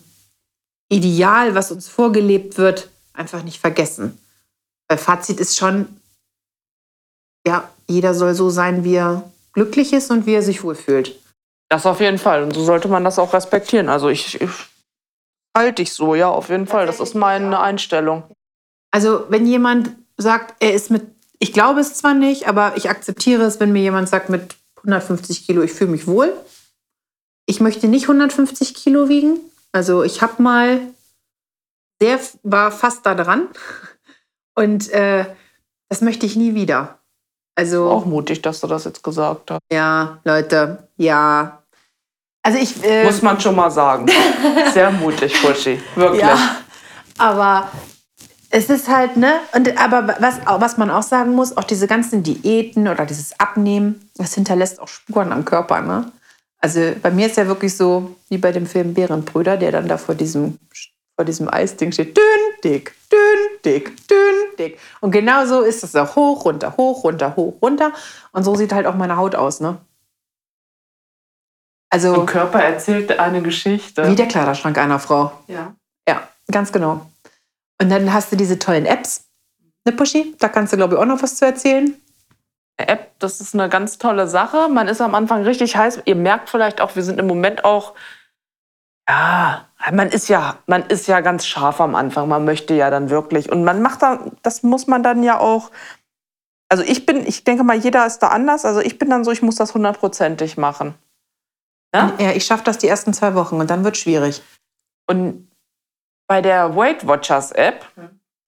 Ideal, 0.89 1.55
was 1.55 1.71
uns 1.71 1.89
vorgelebt 1.89 2.59
wird, 2.59 2.91
einfach 3.13 3.43
nicht 3.43 3.61
vergessen. 3.61 4.19
Weil 4.89 4.99
Fazit 4.99 5.39
ist 5.39 5.57
schon, 5.59 5.87
ja, 7.47 7.71
jeder 7.87 8.15
soll 8.15 8.35
so 8.35 8.51
sein, 8.51 8.85
wie 8.85 8.95
er 8.95 9.31
glücklich 9.53 9.93
ist 9.93 10.11
und 10.11 10.27
wie 10.27 10.35
er 10.35 10.43
sich 10.43 10.63
wohlfühlt. 10.63 11.19
Das 11.69 11.87
auf 11.87 12.01
jeden 12.01 12.19
Fall. 12.19 12.43
Und 12.43 12.55
so 12.55 12.65
sollte 12.65 12.89
man 12.89 13.05
das 13.05 13.19
auch 13.19 13.33
respektieren. 13.33 13.89
Also 13.89 14.09
ich, 14.09 14.41
ich 14.41 14.51
halte 15.57 15.83
ich 15.83 15.93
so, 15.93 16.15
ja, 16.15 16.29
auf 16.29 16.49
jeden 16.49 16.67
Fall. 16.67 16.87
Das 16.87 17.01
ist 17.01 17.15
meine 17.15 17.61
Einstellung. 17.61 18.25
Also, 18.91 19.27
wenn 19.29 19.47
jemand 19.47 19.91
sagt, 20.17 20.55
er 20.61 20.75
ist 20.75 20.91
mit, 20.91 21.07
ich 21.41 21.53
glaube 21.53 21.81
es 21.81 21.95
zwar 21.95 22.15
nicht, 22.15 22.47
aber 22.47 22.77
ich 22.77 22.89
akzeptiere 22.89 23.43
es, 23.43 23.59
wenn 23.59 23.73
mir 23.73 23.83
jemand 23.83 24.09
sagt, 24.09 24.29
mit 24.29 24.55
150 24.77 25.47
Kilo, 25.47 25.63
ich 25.63 25.73
fühle 25.73 25.91
mich 25.91 26.07
wohl. 26.07 26.33
Ich 27.47 27.61
möchte 27.61 27.89
nicht 27.89 28.05
150 28.05 28.75
Kilo 28.75 29.09
wiegen. 29.09 29.41
Also, 29.73 30.03
ich 30.03 30.23
habe 30.23 30.43
mal, 30.43 30.81
sehr, 32.01 32.21
war 32.43 32.71
fast 32.71 33.05
da 33.07 33.15
dran. 33.15 33.49
Und 34.55 34.91
äh, 34.91 35.25
das 35.89 36.03
möchte 36.03 36.27
ich 36.27 36.37
nie 36.37 36.55
wieder. 36.55 36.99
Also, 37.57 37.89
Auch 37.89 38.05
mutig, 38.05 38.43
dass 38.43 38.61
du 38.61 38.67
das 38.67 38.85
jetzt 38.85 39.03
gesagt 39.03 39.51
hast. 39.51 39.61
ja, 39.73 40.21
Leute, 40.25 40.89
ja. 40.97 41.63
Also, 42.43 42.59
ich. 42.59 42.85
Äh, 42.85 43.05
Muss 43.05 43.23
man 43.23 43.41
schon 43.41 43.57
mal 43.57 43.71
sagen. 43.71 44.07
Sehr 44.75 44.91
mutig, 44.91 45.37
Fuschi. 45.39 45.81
Wirklich. 45.95 46.21
Ja, 46.21 46.61
aber 47.19 47.71
es 48.51 48.69
ist 48.69 48.89
halt, 48.89 49.17
ne? 49.17 49.41
Und, 49.55 49.81
aber 49.81 50.17
was, 50.19 50.41
was 50.45 50.77
man 50.77 50.91
auch 50.91 51.05
sagen 51.05 51.35
muss, 51.35 51.57
auch 51.57 51.65
diese 51.65 51.87
ganzen 51.87 52.23
Diäten 52.23 52.89
oder 52.89 53.07
dieses 53.07 53.39
Abnehmen, 53.39 54.11
das 54.17 54.35
hinterlässt 54.35 54.81
auch 54.81 54.89
Spuren 54.89 55.33
am 55.33 55.45
Körper, 55.45 55.81
ne? 55.81 56.11
Also 56.59 56.93
bei 57.01 57.11
mir 57.11 57.27
ist 57.27 57.37
ja 57.37 57.47
wirklich 57.47 57.75
so, 57.77 58.17
wie 58.29 58.37
bei 58.39 58.53
dem 58.53 58.67
Film 58.67 58.93
Bärenbrüder, 58.93 59.57
der 59.57 59.73
dann 59.73 59.89
da 59.89 59.97
vor 59.97 60.15
diesem, 60.15 60.59
vor 61.17 61.25
diesem 61.25 61.49
Eisding 61.49 61.93
steht, 61.93 62.17
dünn, 62.17 62.25
dick, 62.63 62.95
dünn, 63.11 63.59
dick, 63.65 64.07
dünn, 64.09 64.57
dick. 64.59 64.79
Und 65.01 65.13
genau 65.13 65.47
so 65.47 65.63
ist 65.63 65.83
es 65.85 65.97
auch. 65.97 66.17
Hoch, 66.17 66.45
runter, 66.45 66.75
hoch, 66.77 67.05
runter, 67.05 67.35
hoch, 67.37 67.55
runter. 67.63 67.93
Und 68.33 68.43
so 68.43 68.57
sieht 68.57 68.75
halt 68.75 68.87
auch 68.87 68.95
meine 68.95 69.17
Haut 69.17 69.37
aus, 69.37 69.61
ne? 69.61 69.79
Also 71.89 72.15
Im 72.15 72.27
Körper 72.27 72.63
erzählt 72.63 73.19
eine 73.19 73.43
Geschichte. 73.43 74.07
wie 74.09 74.15
der 74.15 74.29
Kleiderschrank 74.29 74.77
einer 74.77 74.99
Frau. 74.99 75.33
Ja. 75.49 75.75
Ja, 76.07 76.29
ganz 76.51 76.73
genau. 76.73 77.07
Und 77.81 77.89
dann 77.89 78.13
hast 78.13 78.31
du 78.31 78.37
diese 78.37 78.59
tollen 78.59 78.87
Apps, 78.87 79.25
ne 79.87 79.93
Puschi? 79.93 80.35
Da 80.39 80.49
kannst 80.49 80.73
du, 80.73 80.77
glaube 80.77 80.95
ich, 80.95 81.01
auch 81.01 81.07
noch 81.07 81.23
was 81.23 81.37
zu 81.37 81.47
erzählen. 81.47 81.97
App, 82.77 83.19
das 83.19 83.41
ist 83.41 83.55
eine 83.55 83.69
ganz 83.69 83.99
tolle 83.99 84.27
Sache. 84.27 84.69
Man 84.69 84.89
ist 84.89 85.01
am 85.01 85.15
Anfang 85.15 85.43
richtig 85.43 85.77
heiß. 85.77 86.03
Ihr 86.05 86.17
merkt 86.17 86.49
vielleicht 86.49 86.81
auch, 86.81 86.97
wir 86.97 87.03
sind 87.03 87.19
im 87.19 87.27
Moment 87.27 87.65
auch, 87.65 87.95
ja, 89.09 89.67
man 89.93 90.09
ist 90.09 90.29
ja, 90.29 90.59
man 90.67 90.85
ist 90.87 91.09
ja 91.09 91.21
ganz 91.21 91.47
scharf 91.47 91.81
am 91.81 91.95
Anfang. 91.95 92.29
Man 92.29 92.45
möchte 92.45 92.75
ja 92.75 92.91
dann 92.91 93.11
wirklich. 93.11 93.51
Und 93.51 93.65
man 93.65 93.83
macht 93.83 94.03
da, 94.03 94.25
das 94.43 94.63
muss 94.63 94.87
man 94.87 95.03
dann 95.03 95.23
ja 95.23 95.39
auch. 95.39 95.71
Also 96.69 96.85
ich 96.85 97.07
bin, 97.07 97.27
ich 97.27 97.45
denke 97.45 97.65
mal, 97.65 97.77
jeder 97.77 98.07
ist 98.07 98.21
da 98.21 98.29
anders. 98.29 98.65
Also 98.65 98.81
ich 98.81 98.99
bin 98.99 99.11
dann 99.11 99.25
so, 99.25 99.31
ich 99.31 99.43
muss 99.43 99.57
das 99.57 99.75
hundertprozentig 99.75 100.57
machen. 100.57 100.95
Ja? 101.95 102.13
Ja, 102.19 102.31
ich 102.31 102.45
schaffe 102.45 102.65
das 102.65 102.79
die 102.79 102.89
ersten 102.89 103.13
zwei 103.13 103.35
Wochen 103.35 103.57
und 103.57 103.69
dann 103.69 103.85
wird 103.85 103.97
schwierig. 103.97 104.43
Und 105.09 105.50
bei 106.31 106.41
der 106.41 106.77
Weight 106.77 107.09
Watchers 107.09 107.51
App, 107.51 107.85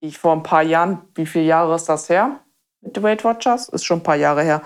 die 0.00 0.06
ich 0.06 0.16
vor 0.16 0.32
ein 0.34 0.44
paar 0.44 0.62
Jahren, 0.62 1.00
wie 1.16 1.26
viele 1.26 1.46
Jahre 1.46 1.74
ist 1.74 1.88
das 1.88 2.08
her? 2.08 2.38
Mit 2.80 3.02
Weight 3.02 3.24
Watchers? 3.24 3.68
Ist 3.70 3.84
schon 3.84 3.98
ein 3.98 4.02
paar 4.04 4.14
Jahre 4.14 4.44
her. 4.44 4.62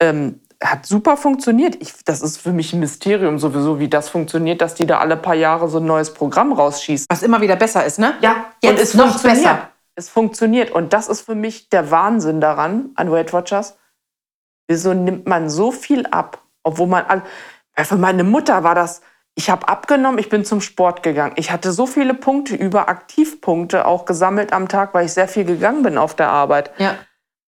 Ähm, 0.00 0.40
hat 0.64 0.86
super 0.86 1.18
funktioniert. 1.18 1.76
Ich, 1.82 2.02
das 2.02 2.22
ist 2.22 2.38
für 2.38 2.52
mich 2.52 2.72
ein 2.72 2.80
Mysterium 2.80 3.38
sowieso, 3.38 3.78
wie 3.78 3.88
das 3.88 4.08
funktioniert, 4.08 4.62
dass 4.62 4.74
die 4.74 4.86
da 4.86 5.00
alle 5.00 5.18
paar 5.18 5.34
Jahre 5.34 5.68
so 5.68 5.80
ein 5.80 5.84
neues 5.84 6.14
Programm 6.14 6.54
rausschießen. 6.54 7.04
Was 7.10 7.22
immer 7.22 7.42
wieder 7.42 7.56
besser 7.56 7.84
ist, 7.84 7.98
ne? 7.98 8.14
Ja, 8.22 8.46
Jetzt 8.62 8.72
und 8.72 8.80
es 8.80 8.94
noch 8.94 9.22
besser. 9.22 9.68
Es 9.96 10.08
funktioniert. 10.08 10.70
Und 10.70 10.94
das 10.94 11.08
ist 11.08 11.20
für 11.20 11.34
mich 11.34 11.68
der 11.68 11.90
Wahnsinn 11.90 12.40
daran, 12.40 12.92
an 12.94 13.12
Weight 13.12 13.34
Watchers. 13.34 13.76
Wieso 14.66 14.94
nimmt 14.94 15.26
man 15.28 15.50
so 15.50 15.72
viel 15.72 16.06
ab? 16.06 16.42
Obwohl 16.62 16.86
man, 16.86 17.04
all- 17.06 17.22
weil 17.76 17.84
für 17.84 17.96
meine 17.98 18.24
Mutter 18.24 18.64
war 18.64 18.74
das, 18.74 19.02
ich 19.40 19.48
habe 19.48 19.68
abgenommen, 19.68 20.18
ich 20.18 20.28
bin 20.28 20.44
zum 20.44 20.60
Sport 20.60 21.02
gegangen. 21.02 21.32
Ich 21.36 21.50
hatte 21.50 21.72
so 21.72 21.86
viele 21.86 22.12
Punkte 22.12 22.54
über 22.54 22.90
Aktivpunkte 22.90 23.86
auch 23.86 24.04
gesammelt 24.04 24.52
am 24.52 24.68
Tag, 24.68 24.92
weil 24.92 25.06
ich 25.06 25.14
sehr 25.14 25.28
viel 25.28 25.46
gegangen 25.46 25.82
bin 25.82 25.96
auf 25.96 26.14
der 26.14 26.28
Arbeit. 26.28 26.70
Ja. 26.76 26.98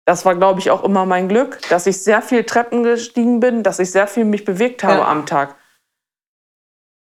Das 0.05 0.23
war, 0.23 0.35
glaube 0.35 0.59
ich, 0.59 0.69
auch 0.69 0.83
immer 0.83 1.07
mein 1.07 1.27
Glück, 1.27 1.59
dass 1.69 1.87
ich 1.87 2.03
sehr 2.03 2.21
viel 2.21 2.43
Treppen 2.43 2.83
gestiegen 2.83 3.39
bin, 3.39 3.63
dass 3.63 3.79
ich 3.79 3.89
sehr 3.89 4.05
viel 4.05 4.23
mich 4.23 4.45
bewegt 4.45 4.83
habe 4.83 4.99
Ja. 4.99 5.07
am 5.07 5.25
Tag. 5.25 5.55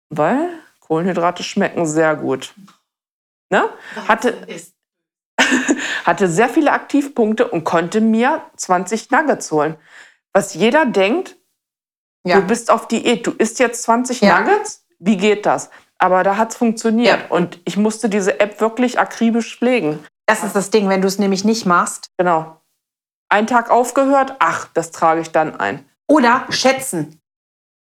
Weil 0.09 0.49
Kohlenhydrate 0.81 1.43
schmecken 1.43 1.85
sehr 1.85 2.17
gut. 2.17 2.55
Ne? 3.51 3.69
Hatte, 4.09 4.35
hatte 6.07 6.27
sehr 6.27 6.49
viele 6.49 6.73
Aktivpunkte 6.73 7.49
und 7.49 7.65
konnte 7.65 8.01
mir 8.01 8.41
20 8.57 9.11
Nuggets 9.11 9.53
holen. 9.53 9.77
Was 10.33 10.55
jeder 10.55 10.87
denkt, 10.87 11.37
Ja. 12.25 12.37
du 12.41 12.47
bist 12.47 12.71
auf 12.71 12.87
Diät, 12.89 13.27
du 13.27 13.31
isst 13.33 13.59
jetzt 13.59 13.83
20 13.85 14.21
Ja. 14.21 14.41
Nuggets, 14.41 14.85
wie 14.99 15.17
geht 15.17 15.47
das? 15.47 15.71
Aber 15.99 16.23
da 16.23 16.37
hat 16.37 16.51
es 16.51 16.57
funktioniert 16.57 17.19
Ja. 17.19 17.27
und 17.29 17.61
ich 17.65 17.77
musste 17.77 18.09
diese 18.09 18.41
App 18.41 18.61
wirklich 18.61 18.99
akribisch 18.99 19.57
pflegen. 19.59 19.99
Das 20.27 20.45
ist 20.45 20.55
das 20.55 20.71
Ding, 20.71 20.89
wenn 20.89 21.01
du 21.03 21.09
es 21.09 21.19
nämlich 21.19 21.45
nicht 21.45 21.67
machst. 21.67 22.11
Genau. 22.19 22.57
Ein 23.29 23.47
Tag 23.47 23.71
aufgehört, 23.71 24.37
ach, 24.39 24.69
das 24.75 24.91
trage 24.91 25.21
ich 25.21 25.31
dann 25.31 25.59
ein. 25.59 25.85
Oder 26.09 26.45
schätzen. 26.51 27.21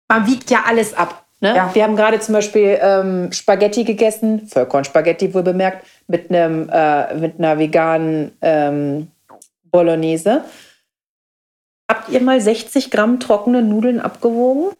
Man 0.10 0.26
wiegt 0.28 0.50
ja 0.50 0.64
alles 0.66 0.94
ab. 0.94 1.26
Ne? 1.40 1.56
Ja. 1.56 1.74
Wir 1.76 1.84
haben 1.84 1.96
gerade 1.96 2.20
zum 2.20 2.34
Beispiel 2.34 2.80
ähm, 2.82 3.32
Spaghetti 3.32 3.84
gegessen, 3.84 4.48
Vollkornspaghetti 4.48 5.34
wohl 5.34 5.44
bemerkt, 5.44 5.86
mit, 6.08 6.30
einem, 6.32 6.68
äh, 6.70 7.14
mit 7.16 7.38
einer 7.38 7.60
veganen 7.60 8.36
ähm, 8.42 9.12
Bolognese. 9.72 10.44
Habt 11.90 12.10
ihr 12.10 12.22
mal 12.22 12.40
60 12.42 12.92
Gramm 12.92 13.20
trockene 13.20 13.62
Nudeln 13.62 14.00
abgewogen? 14.02 14.74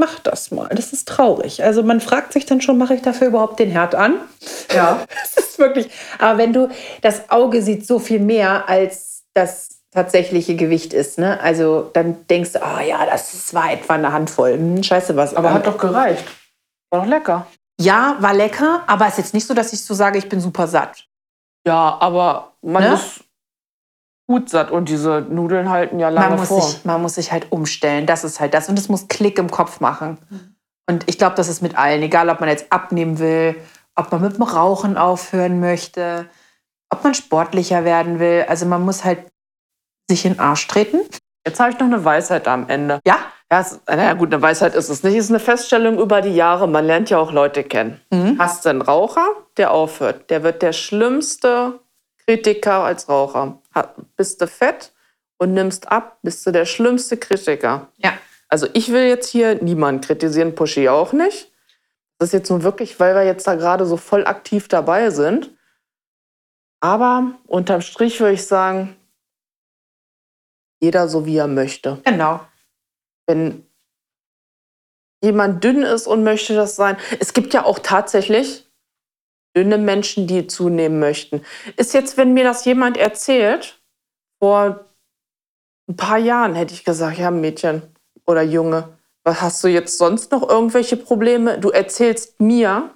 Macht 0.00 0.26
das 0.28 0.50
mal. 0.52 0.68
Das 0.68 0.92
ist 0.92 1.08
traurig. 1.08 1.62
Also 1.64 1.82
man 1.82 2.00
fragt 2.00 2.32
sich 2.32 2.46
dann 2.46 2.60
schon, 2.60 2.78
mache 2.78 2.94
ich 2.94 3.02
dafür 3.02 3.28
überhaupt 3.28 3.58
den 3.58 3.70
Herd 3.70 3.94
an? 3.94 4.16
Ja. 4.74 5.04
Das 5.34 5.36
ist 5.44 5.58
wirklich. 5.58 5.90
Aber 6.18 6.38
wenn 6.38 6.52
du, 6.52 6.68
das 7.02 7.30
Auge 7.30 7.62
sieht 7.62 7.84
so 7.86 7.98
viel 7.98 8.20
mehr, 8.20 8.68
als 8.68 9.24
das 9.34 9.80
tatsächliche 9.90 10.54
Gewicht 10.54 10.92
ist. 10.92 11.18
Ne? 11.18 11.40
Also 11.40 11.90
dann 11.94 12.26
denkst 12.28 12.52
du, 12.52 12.58
oh 12.60 12.80
ja, 12.80 13.06
das 13.06 13.52
war 13.54 13.72
etwa 13.72 13.94
eine 13.94 14.12
Handvoll. 14.12 14.52
Hm, 14.52 14.82
scheiße 14.82 15.16
was. 15.16 15.34
Aber 15.34 15.52
hat 15.52 15.66
doch 15.66 15.78
gereicht. 15.78 16.24
War 16.90 17.00
doch 17.02 17.08
lecker. 17.08 17.46
ja, 17.80 18.16
war 18.20 18.34
lecker, 18.34 18.82
aber 18.86 19.06
es 19.06 19.12
ist 19.12 19.18
jetzt 19.18 19.34
nicht 19.34 19.46
so, 19.46 19.54
dass 19.54 19.72
ich 19.72 19.82
so 19.84 19.94
sage, 19.94 20.18
ich 20.18 20.28
bin 20.28 20.40
super 20.40 20.66
satt. 20.68 21.06
Ja, 21.66 21.96
aber 22.00 22.52
man 22.62 22.82
Ne? 22.84 22.94
ist 22.94 23.20
gut 24.28 24.50
satt 24.50 24.70
und 24.70 24.88
diese 24.88 25.22
Nudeln 25.28 25.70
halten 25.70 25.98
ja 25.98 26.10
lange 26.10 26.28
Man 26.30 26.38
muss, 26.40 26.48
vor. 26.48 26.60
sich, 26.62 26.84
man 26.84 27.00
muss 27.02 27.14
sich 27.14 27.32
halt 27.32 27.50
umstellen. 27.50 28.06
Das 28.06 28.22
ist 28.24 28.38
halt 28.40 28.54
das. 28.54 28.68
Und 28.68 28.78
es 28.78 28.88
muss 28.88 29.08
Klick 29.08 29.38
im 29.38 29.50
Kopf 29.50 29.80
machen. 29.80 30.18
Und 30.88 31.04
ich 31.08 31.18
glaube, 31.18 31.34
das 31.34 31.48
ist 31.48 31.62
mit 31.62 31.76
allen. 31.78 32.02
Egal, 32.02 32.28
ob 32.28 32.38
man 32.40 32.48
jetzt 32.48 32.66
abnehmen 32.70 33.18
will, 33.18 33.56
ob 33.96 34.12
man 34.12 34.20
mit 34.20 34.36
dem 34.36 34.42
Rauchen 34.42 34.96
aufhören 34.96 35.60
möchte, 35.60 36.26
ob 36.90 37.02
man 37.04 37.14
sportlicher 37.14 37.84
werden 37.84 38.20
will. 38.20 38.44
Also 38.48 38.66
man 38.66 38.82
muss 38.84 39.04
halt 39.04 39.26
sich 40.10 40.24
in 40.26 40.34
den 40.34 40.40
Arsch 40.40 40.66
treten. 40.68 41.00
Jetzt 41.46 41.58
habe 41.60 41.70
ich 41.70 41.78
noch 41.78 41.86
eine 41.86 42.04
Weisheit 42.04 42.46
am 42.48 42.68
Ende. 42.68 43.00
Ja? 43.06 43.16
Ja, 43.50 43.60
es- 43.60 43.80
naja, 43.86 44.12
gut, 44.12 44.32
eine 44.32 44.42
Weisheit 44.42 44.74
ist 44.74 44.90
es 44.90 45.02
nicht. 45.02 45.16
Es 45.16 45.24
ist 45.24 45.30
eine 45.30 45.40
Feststellung 45.40 45.98
über 45.98 46.20
die 46.20 46.34
Jahre. 46.34 46.68
Man 46.68 46.84
lernt 46.84 47.08
ja 47.08 47.16
auch 47.18 47.32
Leute 47.32 47.64
kennen. 47.64 47.98
Mhm. 48.10 48.36
Hast 48.38 48.64
du 48.64 48.68
einen 48.68 48.82
Raucher, 48.82 49.26
der 49.56 49.70
aufhört, 49.70 50.28
der 50.28 50.42
wird 50.42 50.60
der 50.60 50.74
schlimmste 50.74 51.80
Kritiker 52.28 52.84
als 52.84 53.08
Raucher. 53.08 53.62
Bist 54.16 54.42
du 54.42 54.46
fett 54.46 54.92
und 55.38 55.54
nimmst 55.54 55.90
ab, 55.90 56.18
bist 56.20 56.46
du 56.46 56.50
der 56.50 56.66
schlimmste 56.66 57.16
Kritiker. 57.16 57.90
Ja. 57.96 58.12
Also 58.48 58.68
ich 58.74 58.92
will 58.92 59.04
jetzt 59.04 59.30
hier 59.30 59.62
niemanden 59.62 60.02
kritisieren, 60.02 60.54
Pushy 60.54 60.90
auch 60.90 61.14
nicht. 61.14 61.50
Das 62.18 62.28
ist 62.28 62.32
jetzt 62.34 62.50
nur 62.50 62.62
wirklich, 62.62 63.00
weil 63.00 63.14
wir 63.14 63.24
jetzt 63.24 63.46
da 63.46 63.54
gerade 63.54 63.86
so 63.86 63.96
voll 63.96 64.26
aktiv 64.26 64.68
dabei 64.68 65.08
sind. 65.08 65.56
Aber 66.80 67.32
unterm 67.46 67.80
Strich 67.80 68.20
würde 68.20 68.34
ich 68.34 68.44
sagen, 68.44 68.94
jeder 70.80 71.08
so 71.08 71.24
wie 71.24 71.38
er 71.38 71.48
möchte. 71.48 72.02
Genau. 72.04 72.40
Wenn 73.26 73.66
jemand 75.24 75.64
dünn 75.64 75.82
ist 75.82 76.06
und 76.06 76.24
möchte 76.24 76.54
das 76.54 76.76
sein. 76.76 76.98
Es 77.20 77.32
gibt 77.32 77.54
ja 77.54 77.64
auch 77.64 77.78
tatsächlich 77.78 78.67
dünne 79.58 79.78
Menschen, 79.78 80.28
die 80.28 80.46
zunehmen 80.46 81.00
möchten. 81.00 81.42
Ist 81.76 81.94
jetzt, 81.94 82.16
wenn 82.16 82.32
mir 82.32 82.44
das 82.44 82.64
jemand 82.64 82.96
erzählt, 82.96 83.80
vor 84.40 84.84
ein 85.88 85.96
paar 85.96 86.18
Jahren 86.18 86.54
hätte 86.54 86.74
ich 86.74 86.84
gesagt, 86.84 87.18
ja, 87.18 87.32
Mädchen 87.32 87.82
oder 88.24 88.42
Junge, 88.42 88.90
was 89.24 89.40
hast 89.40 89.64
du 89.64 89.68
jetzt 89.68 89.98
sonst 89.98 90.30
noch 90.30 90.48
irgendwelche 90.48 90.96
Probleme? 90.96 91.58
Du 91.58 91.70
erzählst 91.70 92.40
mir, 92.40 92.90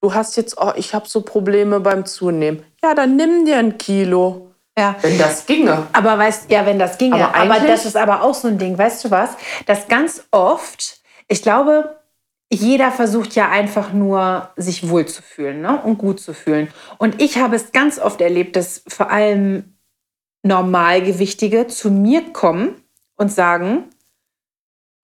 du 0.00 0.12
hast 0.12 0.36
jetzt, 0.36 0.58
oh, 0.60 0.72
ich 0.74 0.92
habe 0.92 1.08
so 1.08 1.20
Probleme 1.20 1.78
beim 1.78 2.04
Zunehmen. 2.04 2.64
Ja, 2.82 2.94
dann 2.94 3.14
nimm 3.14 3.44
dir 3.44 3.58
ein 3.58 3.78
Kilo. 3.78 4.50
Ja. 4.76 4.96
Wenn 5.00 5.18
das 5.18 5.46
ginge. 5.46 5.86
Aber 5.92 6.18
weißt 6.18 6.50
ja, 6.50 6.66
wenn 6.66 6.80
das 6.80 6.98
ginge, 6.98 7.24
Aber 7.24 7.34
aber, 7.34 7.66
das 7.66 7.86
ist 7.86 7.96
aber 7.96 8.22
auch 8.22 8.34
so 8.34 8.48
ein 8.48 8.58
Ding, 8.58 8.76
weißt 8.76 9.04
du 9.04 9.10
was? 9.10 9.30
Das 9.66 9.86
ganz 9.86 10.24
oft, 10.32 11.00
ich 11.28 11.42
glaube, 11.42 11.96
jeder 12.52 12.92
versucht 12.92 13.34
ja 13.34 13.50
einfach 13.50 13.92
nur, 13.92 14.50
sich 14.56 14.88
wohlzufühlen 14.88 15.60
ne? 15.60 15.82
und 15.82 15.98
gut 15.98 16.20
zu 16.20 16.32
fühlen. 16.32 16.68
Und 16.98 17.20
ich 17.20 17.38
habe 17.38 17.56
es 17.56 17.72
ganz 17.72 17.98
oft 17.98 18.20
erlebt, 18.20 18.56
dass 18.56 18.82
vor 18.86 19.10
allem 19.10 19.76
Normalgewichtige 20.44 21.66
zu 21.66 21.90
mir 21.90 22.32
kommen 22.32 22.82
und 23.16 23.32
sagen, 23.32 23.90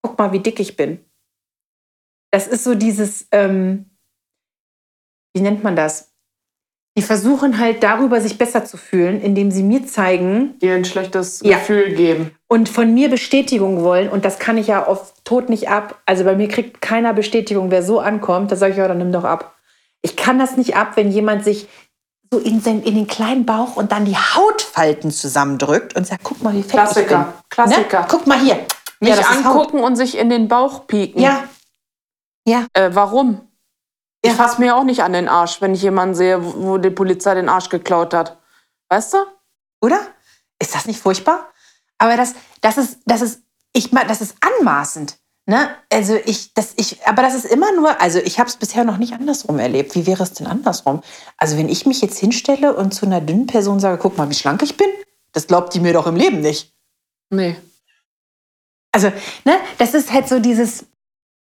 guck 0.02 0.18
mal, 0.18 0.32
wie 0.32 0.38
dick 0.38 0.60
ich 0.60 0.76
bin. 0.76 1.04
Das 2.30 2.46
ist 2.46 2.64
so 2.64 2.74
dieses, 2.74 3.26
ähm, 3.32 3.90
wie 5.34 5.42
nennt 5.42 5.64
man 5.64 5.76
das? 5.76 6.12
Die 6.96 7.02
versuchen 7.02 7.58
halt 7.58 7.82
darüber, 7.82 8.20
sich 8.20 8.36
besser 8.36 8.64
zu 8.64 8.76
fühlen, 8.76 9.20
indem 9.20 9.50
sie 9.50 9.62
mir 9.62 9.86
zeigen, 9.86 10.58
Dir 10.58 10.74
ein 10.74 10.84
schlechtes 10.84 11.40
Ja. 11.42 11.58
Gefühl 11.58 11.94
geben. 11.94 12.36
Und 12.52 12.68
von 12.68 12.92
mir 12.92 13.08
Bestätigung 13.08 13.82
wollen. 13.82 14.10
Und 14.10 14.26
das 14.26 14.38
kann 14.38 14.58
ich 14.58 14.66
ja 14.66 14.84
auf 14.84 15.14
Tod 15.24 15.48
nicht 15.48 15.70
ab. 15.70 16.02
Also 16.04 16.24
bei 16.24 16.36
mir 16.36 16.48
kriegt 16.48 16.82
keiner 16.82 17.14
Bestätigung, 17.14 17.70
wer 17.70 17.82
so 17.82 17.98
ankommt. 17.98 18.52
Da 18.52 18.56
sage 18.56 18.72
ich, 18.72 18.78
ja, 18.78 18.86
dann 18.86 18.98
nimm 18.98 19.10
doch 19.10 19.24
ab. 19.24 19.54
Ich 20.02 20.16
kann 20.16 20.38
das 20.38 20.58
nicht 20.58 20.76
ab, 20.76 20.98
wenn 20.98 21.10
jemand 21.10 21.44
sich 21.44 21.66
so 22.30 22.38
in, 22.38 22.60
sein, 22.60 22.82
in 22.82 22.94
den 22.94 23.06
kleinen 23.06 23.46
Bauch 23.46 23.76
und 23.76 23.90
dann 23.90 24.04
die 24.04 24.18
Hautfalten 24.18 25.10
zusammendrückt 25.10 25.96
und 25.96 26.06
sagt, 26.06 26.24
guck 26.24 26.42
mal, 26.42 26.52
wie 26.52 26.62
fett 26.62 26.66
ich 26.66 26.72
bin. 26.72 27.06
Klassiker. 27.06 27.32
Klassiker. 27.48 28.00
Ne? 28.00 28.06
Guck 28.10 28.26
mal 28.26 28.38
hier. 28.38 28.66
Ist 29.00 29.30
Haut. 29.30 29.46
angucken 29.46 29.80
und 29.80 29.96
sich 29.96 30.18
in 30.18 30.28
den 30.28 30.48
Bauch 30.48 30.86
pieken. 30.86 31.22
Ja, 31.22 32.66
Äh, 32.74 32.90
warum? 32.92 33.48
Ja. 34.22 34.32
Ich 34.32 34.32
fasse 34.32 34.60
mir 34.60 34.76
auch 34.76 34.84
nicht 34.84 35.02
an 35.02 35.14
den 35.14 35.26
Arsch, 35.28 35.62
wenn 35.62 35.72
ich 35.72 35.80
jemanden 35.80 36.14
sehe, 36.14 36.44
wo 36.44 36.66
wo 36.66 36.76
die 36.78 36.90
Polizei 36.90 37.34
den 37.34 37.48
Arsch 37.48 37.70
geklaut 37.70 38.12
hat. 38.12 38.36
Weißt 38.90 39.14
du? 39.14 39.18
oder? 39.80 39.98
Ist 40.60 40.74
das 40.74 40.84
nicht 40.84 41.00
furchtbar? 41.00 41.51
Aber 42.02 42.16
das, 42.16 42.34
das 42.62 42.78
ist, 42.78 42.98
das 43.06 43.22
ist, 43.22 43.42
ich 43.72 43.90
das 43.90 44.20
ist 44.20 44.34
anmaßend. 44.40 45.18
Ne? 45.46 45.70
Also 45.88 46.18
ich, 46.24 46.52
das, 46.52 46.72
ich, 46.74 47.06
aber 47.06 47.22
das 47.22 47.36
ist 47.36 47.44
immer 47.44 47.70
nur, 47.76 48.00
also 48.00 48.18
ich 48.18 48.40
habe 48.40 48.48
es 48.48 48.56
bisher 48.56 48.82
noch 48.82 48.96
nicht 48.96 49.12
andersrum 49.12 49.60
erlebt. 49.60 49.94
Wie 49.94 50.04
wäre 50.04 50.24
es 50.24 50.32
denn 50.32 50.48
andersrum? 50.48 51.04
Also 51.36 51.56
wenn 51.56 51.68
ich 51.68 51.86
mich 51.86 52.00
jetzt 52.00 52.18
hinstelle 52.18 52.74
und 52.74 52.92
zu 52.92 53.06
einer 53.06 53.20
dünnen 53.20 53.46
Person 53.46 53.78
sage, 53.78 53.98
guck 53.98 54.18
mal, 54.18 54.28
wie 54.28 54.34
schlank 54.34 54.64
ich 54.64 54.76
bin, 54.76 54.88
das 55.30 55.46
glaubt 55.46 55.74
die 55.74 55.80
mir 55.80 55.92
doch 55.92 56.08
im 56.08 56.16
Leben 56.16 56.40
nicht. 56.40 56.74
Nee. 57.30 57.54
Also, 58.90 59.12
ne, 59.44 59.58
das 59.78 59.94
ist 59.94 60.12
halt 60.12 60.26
so 60.26 60.40
dieses, 60.40 60.86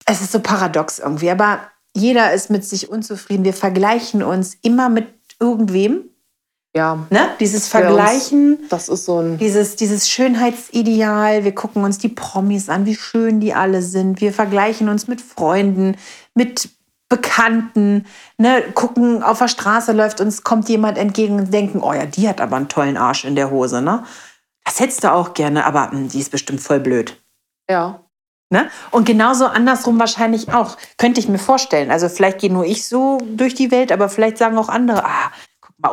es 0.06 0.22
ist 0.22 0.32
so 0.32 0.40
paradox 0.40 1.00
irgendwie, 1.00 1.30
aber 1.30 1.70
jeder 1.94 2.32
ist 2.32 2.48
mit 2.48 2.64
sich 2.64 2.88
unzufrieden. 2.88 3.44
Wir 3.44 3.52
vergleichen 3.52 4.22
uns 4.22 4.56
immer 4.62 4.88
mit 4.88 5.08
irgendwem. 5.38 6.15
Ja, 6.76 7.06
Ne? 7.08 7.30
Dieses 7.40 7.68
Für 7.68 7.78
uns- 7.78 7.86
Vergleichen. 7.86 8.58
das 8.68 8.90
ist 8.90 9.06
so 9.06 9.20
ein. 9.20 9.38
Dieses, 9.38 9.76
dieses 9.76 10.10
Schönheitsideal, 10.10 11.42
wir 11.44 11.54
gucken 11.54 11.84
uns 11.84 11.96
die 11.96 12.10
Promis 12.10 12.68
an, 12.68 12.84
wie 12.84 12.94
schön 12.94 13.40
die 13.40 13.54
alle 13.54 13.80
sind. 13.80 14.20
Wir 14.20 14.32
vergleichen 14.32 14.90
uns 14.90 15.08
mit 15.08 15.22
Freunden, 15.22 15.96
mit 16.34 16.68
Bekannten, 17.08 18.04
ne? 18.36 18.62
gucken 18.74 19.22
auf 19.22 19.38
der 19.38 19.48
Straße, 19.48 19.92
läuft 19.92 20.20
uns, 20.20 20.42
kommt 20.42 20.68
jemand 20.68 20.98
entgegen 20.98 21.38
und 21.38 21.54
denken, 21.54 21.80
oh 21.80 21.92
ja, 21.92 22.04
die 22.04 22.28
hat 22.28 22.40
aber 22.40 22.56
einen 22.56 22.68
tollen 22.68 22.96
Arsch 22.96 23.24
in 23.24 23.36
der 23.36 23.50
Hose, 23.50 23.80
ne? 23.80 24.02
Das 24.64 24.80
hättest 24.80 25.04
du 25.04 25.12
auch 25.12 25.32
gerne, 25.32 25.64
aber 25.64 25.92
hm, 25.92 26.08
die 26.08 26.18
ist 26.18 26.32
bestimmt 26.32 26.60
voll 26.60 26.80
blöd. 26.80 27.16
Ja. 27.70 28.00
Ne? 28.50 28.68
Und 28.90 29.06
genauso 29.06 29.46
andersrum 29.46 29.98
wahrscheinlich 29.98 30.52
auch. 30.52 30.76
Könnte 30.98 31.20
ich 31.20 31.28
mir 31.28 31.38
vorstellen. 31.38 31.90
Also 31.90 32.08
vielleicht 32.08 32.38
gehe 32.40 32.52
nur 32.52 32.64
ich 32.64 32.86
so 32.86 33.18
durch 33.36 33.54
die 33.54 33.70
Welt, 33.70 33.92
aber 33.92 34.08
vielleicht 34.08 34.38
sagen 34.38 34.58
auch 34.58 34.68
andere, 34.68 35.04
ah. 35.04 35.30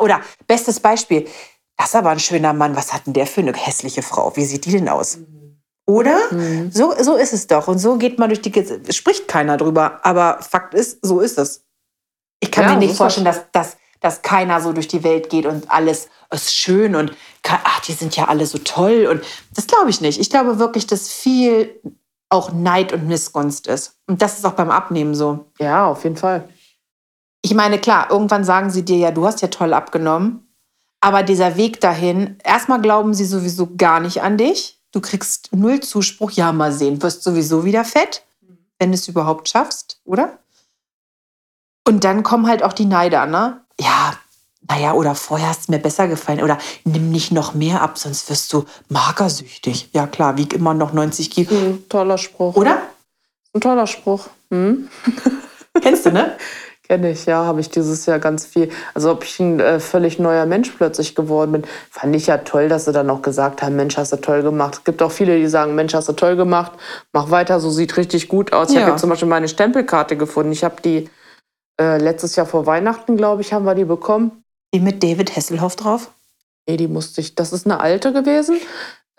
Oder 0.00 0.20
bestes 0.46 0.80
Beispiel, 0.80 1.28
das 1.76 1.88
ist 1.88 1.96
aber 1.96 2.10
ein 2.10 2.20
schöner 2.20 2.52
Mann. 2.52 2.76
Was 2.76 2.92
hat 2.92 3.06
denn 3.06 3.12
der 3.12 3.26
für 3.26 3.40
eine 3.40 3.52
hässliche 3.52 4.02
Frau? 4.02 4.34
Wie 4.36 4.44
sieht 4.44 4.64
die 4.64 4.72
denn 4.72 4.88
aus? 4.88 5.18
Oder? 5.86 6.32
Mhm. 6.32 6.70
So, 6.72 6.94
so 7.00 7.16
ist 7.16 7.32
es 7.32 7.46
doch. 7.46 7.68
Und 7.68 7.78
so 7.78 7.96
geht 7.96 8.18
man 8.18 8.30
durch 8.30 8.40
die... 8.40 8.92
Spricht 8.92 9.28
keiner 9.28 9.56
drüber. 9.56 10.00
Aber 10.02 10.38
Fakt 10.40 10.74
ist, 10.74 11.04
so 11.04 11.20
ist 11.20 11.38
es. 11.38 11.64
Ich 12.40 12.50
kann 12.50 12.64
Ja, 12.64 12.70
mir 12.72 12.78
nicht 12.78 12.96
vorstellen, 12.96 13.26
dass, 13.26 13.42
dass, 13.52 13.76
dass 14.00 14.22
keiner 14.22 14.60
so 14.60 14.72
durch 14.72 14.88
die 14.88 15.04
Welt 15.04 15.30
geht 15.30 15.46
und 15.46 15.70
alles 15.70 16.08
ist 16.30 16.54
schön 16.54 16.94
und 16.94 17.12
ach, 17.42 17.80
die 17.80 17.92
sind 17.92 18.16
ja 18.16 18.26
alle 18.26 18.46
so 18.46 18.58
toll. 18.58 19.06
Und 19.10 19.22
das 19.54 19.66
glaube 19.66 19.90
ich 19.90 20.00
nicht. 20.00 20.20
Ich 20.20 20.30
glaube 20.30 20.58
wirklich, 20.58 20.86
dass 20.86 21.08
viel 21.08 21.80
auch 22.28 22.52
Neid 22.52 22.92
und 22.92 23.06
Missgunst 23.06 23.66
ist. 23.66 23.96
Und 24.06 24.20
das 24.20 24.38
ist 24.38 24.44
auch 24.44 24.52
beim 24.52 24.70
Abnehmen 24.70 25.14
so. 25.14 25.46
Ja, 25.58 25.86
auf 25.86 26.04
jeden 26.04 26.16
Fall. 26.16 26.48
Ich 27.44 27.52
meine, 27.52 27.78
klar, 27.78 28.10
irgendwann 28.10 28.42
sagen 28.42 28.70
sie 28.70 28.86
dir 28.86 28.96
ja, 28.96 29.10
du 29.10 29.26
hast 29.26 29.42
ja 29.42 29.48
toll 29.48 29.74
abgenommen. 29.74 30.48
Aber 31.02 31.22
dieser 31.22 31.58
Weg 31.58 31.78
dahin, 31.78 32.38
erstmal 32.42 32.80
glauben 32.80 33.12
sie 33.12 33.26
sowieso 33.26 33.76
gar 33.76 34.00
nicht 34.00 34.22
an 34.22 34.38
dich. 34.38 34.80
Du 34.92 35.02
kriegst 35.02 35.50
null 35.52 35.80
Zuspruch. 35.80 36.30
Ja, 36.30 36.52
mal 36.52 36.72
sehen, 36.72 37.02
wirst 37.02 37.22
sowieso 37.22 37.66
wieder 37.66 37.84
fett, 37.84 38.22
wenn 38.78 38.92
du 38.92 38.94
es 38.94 39.08
überhaupt 39.08 39.50
schaffst, 39.50 40.00
oder? 40.06 40.38
Und 41.86 42.04
dann 42.04 42.22
kommen 42.22 42.46
halt 42.46 42.62
auch 42.62 42.72
die 42.72 42.86
Neider, 42.86 43.26
ne? 43.26 43.60
Ja, 43.78 44.14
naja, 44.66 44.94
oder 44.94 45.14
vorher 45.14 45.50
hast 45.50 45.60
es 45.60 45.68
mir 45.68 45.78
besser 45.78 46.08
gefallen. 46.08 46.42
Oder 46.42 46.56
nimm 46.84 47.10
nicht 47.10 47.30
noch 47.30 47.52
mehr 47.52 47.82
ab, 47.82 47.98
sonst 47.98 48.30
wirst 48.30 48.50
du 48.54 48.64
magersüchtig. 48.88 49.90
Ja, 49.92 50.06
klar, 50.06 50.38
wieg 50.38 50.54
immer 50.54 50.72
noch 50.72 50.94
90 50.94 51.30
Kilo. 51.30 51.54
Ein 51.54 51.88
toller 51.90 52.16
Spruch. 52.16 52.56
Oder? 52.56 52.80
Ein 53.52 53.60
toller 53.60 53.86
Spruch. 53.86 54.28
Hm? 54.50 54.88
Kennst 55.82 56.06
du, 56.06 56.10
ne? 56.10 56.38
Kenne 56.86 57.10
ich, 57.12 57.24
ja, 57.24 57.46
habe 57.46 57.60
ich 57.60 57.70
dieses 57.70 58.04
Jahr 58.04 58.18
ganz 58.18 58.44
viel. 58.44 58.68
Also 58.92 59.10
ob 59.10 59.24
ich 59.24 59.40
ein 59.40 59.58
äh, 59.58 59.80
völlig 59.80 60.18
neuer 60.18 60.44
Mensch 60.44 60.70
plötzlich 60.70 61.14
geworden 61.14 61.52
bin, 61.52 61.62
fand 61.90 62.14
ich 62.14 62.26
ja 62.26 62.36
toll, 62.38 62.68
dass 62.68 62.84
sie 62.84 62.92
dann 62.92 63.08
auch 63.08 63.22
gesagt 63.22 63.62
haben, 63.62 63.74
Mensch, 63.74 63.96
hast 63.96 64.12
du 64.12 64.16
toll 64.16 64.42
gemacht. 64.42 64.74
Es 64.74 64.84
gibt 64.84 65.00
auch 65.02 65.10
viele, 65.10 65.38
die 65.38 65.46
sagen, 65.46 65.74
Mensch, 65.74 65.94
hast 65.94 66.10
du 66.10 66.12
toll 66.12 66.36
gemacht, 66.36 66.72
mach 67.14 67.30
weiter, 67.30 67.58
so 67.58 67.70
sieht 67.70 67.96
richtig 67.96 68.28
gut 68.28 68.52
aus. 68.52 68.68
Ich 68.68 68.74
Ja. 68.74 68.82
habe 68.82 68.90
jetzt 68.92 69.00
zum 69.00 69.08
Beispiel 69.08 69.28
meine 69.28 69.48
Stempelkarte 69.48 70.18
gefunden. 70.18 70.52
Ich 70.52 70.62
habe 70.62 70.76
die 70.84 71.08
äh, 71.80 71.96
letztes 71.96 72.36
Jahr 72.36 72.44
vor 72.46 72.66
Weihnachten, 72.66 73.16
glaube 73.16 73.40
ich, 73.40 73.54
haben 73.54 73.64
wir 73.64 73.74
die 73.74 73.86
bekommen. 73.86 74.44
Die 74.74 74.80
mit 74.80 75.02
David 75.02 75.34
Hasselhoff 75.34 75.76
drauf. 75.76 76.10
Nee, 76.68 76.76
die 76.76 76.88
musste 76.88 77.22
ich, 77.22 77.34
das 77.34 77.54
ist 77.54 77.64
eine 77.66 77.80
alte 77.80 78.12
gewesen. 78.12 78.58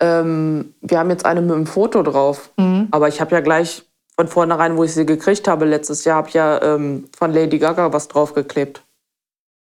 Ähm, 0.00 0.74
wir 0.82 0.98
haben 0.98 1.10
jetzt 1.10 1.24
eine 1.26 1.40
mit 1.42 1.52
einem 1.52 1.66
Foto 1.66 2.02
drauf. 2.02 2.50
Mhm. 2.58 2.88
Aber 2.92 3.08
ich 3.08 3.20
habe 3.20 3.34
ja 3.34 3.40
gleich 3.40 3.82
von 4.18 4.28
vornherein, 4.28 4.76
wo 4.76 4.84
ich 4.84 4.94
sie 4.94 5.06
gekriegt 5.06 5.46
habe 5.46 5.64
letztes 5.66 6.04
Jahr, 6.04 6.16
habe 6.16 6.28
ich 6.28 6.34
ja 6.34 6.60
ähm, 6.62 7.08
von 7.16 7.32
Lady 7.32 7.58
Gaga 7.58 7.92
was 7.92 8.08
draufgeklebt. 8.08 8.82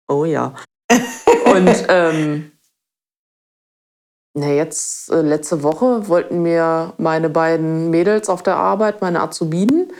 Oh 0.08 0.24
ja. 0.24 0.54
Und 1.44 1.86
ähm, 1.88 2.52
na 4.36 4.48
jetzt, 4.48 5.10
äh, 5.10 5.20
letzte 5.20 5.62
Woche 5.62 6.08
wollten 6.08 6.42
mir 6.42 6.92
meine 6.98 7.30
beiden 7.30 7.90
Mädels 7.90 8.28
auf 8.28 8.42
der 8.42 8.56
Arbeit, 8.56 9.00
meine 9.00 9.20
Azubinen, 9.20 9.92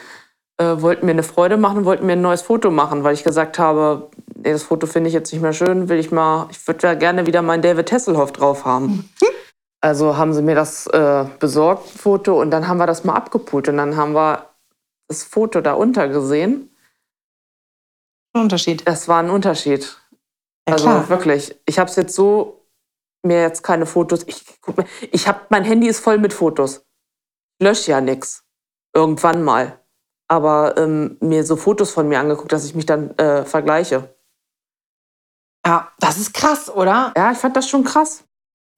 äh, 0.59 0.77
wollten 0.81 1.07
mir 1.07 1.13
eine 1.13 1.23
Freude 1.23 1.57
machen, 1.57 1.85
wollten 1.85 2.07
mir 2.07 2.15
ein 2.15 2.21
neues 2.21 2.43
Foto 2.43 2.71
machen, 2.71 3.05
weil 3.05 3.15
ich 3.15 3.23
gesagt 3.23 3.61
habe, 3.61 4.09
nee, 4.35 4.51
das 4.51 4.65
Foto 4.65 4.89
finde 4.89 5.09
ich 5.09 5.15
jetzt 5.15 5.33
nicht 5.33 5.41
mehr 5.41 5.53
schön, 5.53 5.89
will 5.89 5.99
ich 5.99 6.11
mal, 6.11 6.49
ich 6.51 6.67
würde 6.67 6.81
da 6.81 6.95
gerne 6.95 7.27
wieder 7.27 7.43
meinen 7.43 7.63
David 7.63 7.93
Hasselhoff 7.93 8.33
drauf 8.33 8.65
haben. 8.65 9.09
Also 9.85 10.17
haben 10.17 10.33
sie 10.33 10.41
mir 10.41 10.55
das 10.55 10.87
äh, 10.87 11.27
besorgt, 11.39 11.95
ein 11.95 11.99
Foto, 11.99 12.41
und 12.41 12.51
dann 12.51 12.69
haben 12.69 12.79
wir 12.79 12.87
das 12.87 13.05
mal 13.05 13.17
abgepult. 13.17 13.69
Und 13.69 13.77
dann 13.77 13.99
haben 13.99 14.15
wir 14.15 14.49
das 15.09 15.25
Foto 15.25 15.61
da 15.61 15.75
unter 15.75 16.09
gesehen. 16.09 16.75
Unterschied. 18.35 18.89
Das 18.89 19.09
war 19.09 19.23
ein 19.23 19.29
Unterschied. 19.29 19.99
Ja, 20.67 20.77
also 20.77 20.87
klar. 20.87 21.09
wirklich. 21.11 21.55
Ich 21.67 21.79
habe 21.79 21.91
es 21.91 21.97
jetzt 21.97 22.15
so, 22.15 22.67
mir 23.23 23.43
jetzt 23.43 23.63
keine 23.63 23.85
Fotos. 23.85 24.23
Ich, 24.27 24.59
guck 24.63 24.77
ich 25.13 25.29
habe, 25.29 25.43
mein 25.51 25.65
Handy 25.65 25.87
ist 25.87 26.01
voll 26.01 26.17
mit 26.17 26.33
Fotos. 26.33 26.87
Ich 27.59 27.67
lösche 27.67 27.91
ja 27.91 28.01
nichts. 28.01 28.43
Irgendwann 28.95 29.43
mal. 29.43 29.79
Aber 30.29 30.79
ähm, 30.79 31.19
mir 31.21 31.45
so 31.45 31.57
Fotos 31.57 31.91
von 31.91 32.09
mir 32.09 32.21
angeguckt, 32.21 32.53
dass 32.53 32.65
ich 32.65 32.75
mich 32.75 32.87
dann 32.87 33.11
äh, 33.19 33.45
vergleiche. 33.45 34.17
Ja, 35.67 35.93
das 35.99 36.17
ist 36.17 36.33
krass, 36.33 36.71
oder? 36.71 37.13
Ja, 37.15 37.33
ich 37.33 37.39
fand 37.39 37.55
das 37.55 37.69
schon 37.69 37.85
krass. 37.85 38.25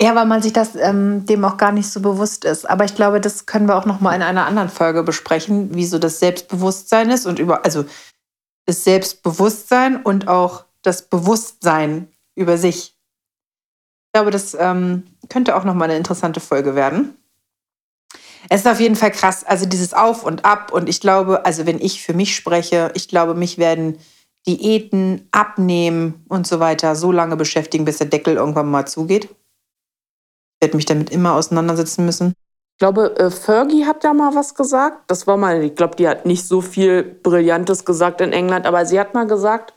Ja, 0.00 0.14
weil 0.14 0.26
man 0.26 0.42
sich 0.42 0.52
das 0.52 0.76
ähm, 0.76 1.24
dem 1.24 1.44
auch 1.44 1.56
gar 1.56 1.72
nicht 1.72 1.88
so 1.88 2.00
bewusst 2.00 2.44
ist. 2.44 2.68
Aber 2.68 2.84
ich 2.84 2.94
glaube, 2.94 3.20
das 3.20 3.46
können 3.46 3.66
wir 3.66 3.76
auch 3.76 3.86
noch 3.86 4.00
mal 4.00 4.14
in 4.14 4.22
einer 4.22 4.46
anderen 4.46 4.68
Folge 4.68 5.02
besprechen, 5.02 5.74
wie 5.74 5.86
so 5.86 5.98
das 5.98 6.18
Selbstbewusstsein 6.20 7.08
ist 7.10 7.24
und 7.24 7.38
über, 7.38 7.64
also 7.64 7.86
das 8.66 8.84
Selbstbewusstsein 8.84 10.02
und 10.02 10.28
auch 10.28 10.64
das 10.82 11.08
Bewusstsein 11.08 12.08
über 12.34 12.58
sich. 12.58 12.94
Ich 14.04 14.12
glaube, 14.12 14.30
das 14.30 14.54
ähm, 14.58 15.04
könnte 15.30 15.56
auch 15.56 15.64
noch 15.64 15.74
mal 15.74 15.86
eine 15.86 15.96
interessante 15.96 16.40
Folge 16.40 16.74
werden. 16.74 17.16
Es 18.48 18.60
ist 18.60 18.68
auf 18.68 18.80
jeden 18.80 18.96
Fall 18.96 19.10
krass, 19.10 19.44
also 19.44 19.66
dieses 19.66 19.94
Auf 19.94 20.24
und 20.24 20.44
Ab. 20.44 20.72
Und 20.72 20.88
ich 20.88 21.00
glaube, 21.00 21.46
also 21.46 21.64
wenn 21.64 21.80
ich 21.80 22.02
für 22.02 22.14
mich 22.14 22.36
spreche, 22.36 22.92
ich 22.94 23.08
glaube, 23.08 23.34
mich 23.34 23.56
werden 23.56 23.98
Diäten, 24.46 25.26
Abnehmen 25.32 26.24
und 26.28 26.46
so 26.46 26.60
weiter 26.60 26.94
so 26.94 27.10
lange 27.10 27.36
beschäftigen, 27.36 27.84
bis 27.84 27.98
der 27.98 28.06
Deckel 28.06 28.36
irgendwann 28.36 28.70
mal 28.70 28.86
zugeht. 28.86 29.34
Ich 30.58 30.66
werde 30.66 30.76
mich 30.76 30.86
damit 30.86 31.10
immer 31.10 31.34
auseinandersetzen 31.34 32.06
müssen. 32.06 32.34
Ich 32.76 32.78
glaube, 32.78 33.16
äh, 33.18 33.30
Fergie 33.30 33.86
hat 33.86 34.04
da 34.04 34.12
mal 34.12 34.34
was 34.34 34.54
gesagt. 34.54 35.10
Das 35.10 35.26
war 35.26 35.36
mal, 35.36 35.62
ich 35.62 35.74
glaube, 35.74 35.96
die 35.96 36.08
hat 36.08 36.26
nicht 36.26 36.46
so 36.46 36.60
viel 36.60 37.02
Brillantes 37.02 37.84
gesagt 37.84 38.20
in 38.20 38.32
England, 38.32 38.66
aber 38.66 38.84
sie 38.84 39.00
hat 39.00 39.14
mal 39.14 39.26
gesagt, 39.26 39.74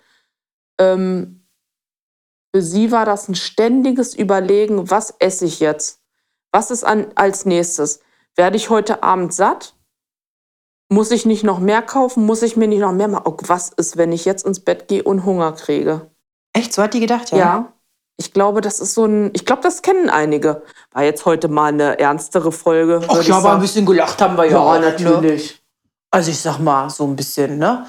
ähm, 0.80 1.48
für 2.54 2.62
sie 2.62 2.92
war 2.92 3.06
das 3.06 3.30
ein 3.30 3.36
ständiges 3.36 4.16
Überlegen, 4.16 4.90
was 4.90 5.14
esse 5.20 5.46
ich 5.46 5.60
jetzt? 5.60 6.02
Was 6.52 6.72
ist 6.72 6.84
an, 6.84 7.08
als 7.16 7.46
nächstes? 7.46 8.02
Werde 8.36 8.58
ich 8.58 8.70
heute 8.70 9.04
Abend 9.04 9.34
satt? 9.34 9.76
Muss 10.92 11.12
ich 11.12 11.26
nicht 11.26 11.44
noch 11.44 11.60
mehr 11.60 11.82
kaufen? 11.82 12.26
Muss 12.26 12.42
ich 12.42 12.58
mir 12.58 12.68
nicht 12.68 12.80
noch 12.80 12.92
mehr 12.92 13.08
machen? 13.08 13.24
Oh, 13.26 13.38
was 13.46 13.70
ist, 13.70 13.98
wenn 13.98 14.12
ich 14.12 14.26
jetzt 14.26 14.46
ins 14.46 14.60
Bett 14.60 14.88
gehe 14.88 15.04
und 15.04 15.24
Hunger 15.26 15.52
kriege? 15.52 16.10
Echt, 16.54 16.74
so 16.74 16.82
hat 16.82 16.96
die 16.96 17.00
gedacht, 17.00 17.32
ja? 17.32 17.38
Ja. 17.38 17.74
Ich 18.22 18.34
glaube, 18.34 18.60
das 18.60 18.82
ist 18.82 18.96
so 18.96 19.06
ein, 19.06 19.32
ich 19.34 19.46
glaube, 19.46 19.62
das 19.62 19.82
kennen 19.82 20.10
einige. 20.10 20.62
War 20.92 21.04
jetzt 21.04 21.24
heute 21.26 21.48
mal 21.48 21.68
eine 21.68 21.98
ernstere 22.00 22.52
Folge. 22.52 23.00
Ach 23.08 23.24
ja, 23.24 23.38
aber 23.38 23.54
ein 23.54 23.62
bisschen 23.62 23.86
gelacht 23.86 24.22
haben 24.22 24.36
wir 24.38 24.44
ja, 24.44 24.52
Ja, 24.52 24.60
auch, 24.60 24.74
Ne? 24.80 24.82
natürlich. 24.92 25.62
Also 26.12 26.30
ich 26.32 26.40
sag 26.40 26.60
mal, 26.60 26.90
so 26.90 27.06
ein 27.06 27.16
bisschen, 27.16 27.58
ne? 27.58 27.86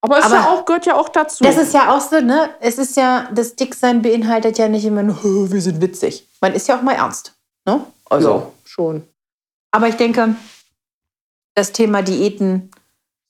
Aber 0.00 0.18
es 0.18 0.24
Aber- 0.24 0.34
ja 0.36 0.48
auch, 0.50 0.64
gehört 0.64 0.86
ja 0.86 0.96
auch 0.96 1.10
dazu. 1.10 1.44
Das 1.44 1.58
ist 1.58 1.74
ja 1.74 1.94
auch 1.94 2.00
so, 2.00 2.20
ne? 2.20 2.48
Es 2.60 2.78
ist 2.78 2.96
ja, 2.96 3.28
das 3.34 3.54
Dicksein 3.54 4.00
beinhaltet 4.00 4.56
ja 4.56 4.66
nicht 4.66 4.86
immer 4.86 5.02
nur, 5.02 5.22
"Hö, 5.22 5.50
wir 5.50 5.60
sind 5.60 5.82
witzig. 5.82 6.26
Man 6.40 6.54
ist 6.54 6.66
ja 6.68 6.78
auch 6.78 6.82
mal 6.82 6.94
ernst, 6.94 7.34
ne? 7.66 7.84
also 8.08 8.28
Ja. 8.30 8.46
schon. 8.64 9.06
Aber 9.72 9.88
ich 9.88 9.96
denke, 9.96 10.34
das 11.54 11.72
Thema 11.72 12.00
Diäten, 12.00 12.70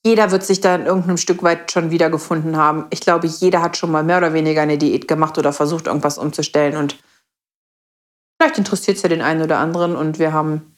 jeder 0.05 0.31
wird 0.31 0.45
sich 0.45 0.61
da 0.61 0.75
in 0.75 0.87
irgendeinem 0.87 1.19
Stück 1.19 1.43
weit 1.43 1.71
schon 1.71 1.91
wiedergefunden 1.91 2.57
haben. 2.57 2.87
Ich 2.91 3.01
glaube, 3.01 3.27
jeder 3.27 3.61
hat 3.61 3.77
schon 3.77 3.91
mal 3.91 4.03
mehr 4.03 4.19
oder 4.19 4.33
weniger 4.33 4.63
eine 4.63 4.79
Diät 4.79 5.09
gemacht 5.09 5.37
oder 5.37 5.53
versucht, 5.53 5.87
irgendwas 5.87 6.17
umzustellen. 6.17 6.77
Und 6.77 6.99
vielleicht 8.41 8.59
interessiert 8.59 8.97
es 8.97 9.03
ja 9.03 9.09
den 9.09 9.23
einen 9.23 9.43
oder 9.43 9.59
anderen 9.59 9.97
und 9.97 10.19
wir 10.19 10.33
haben 10.33 10.77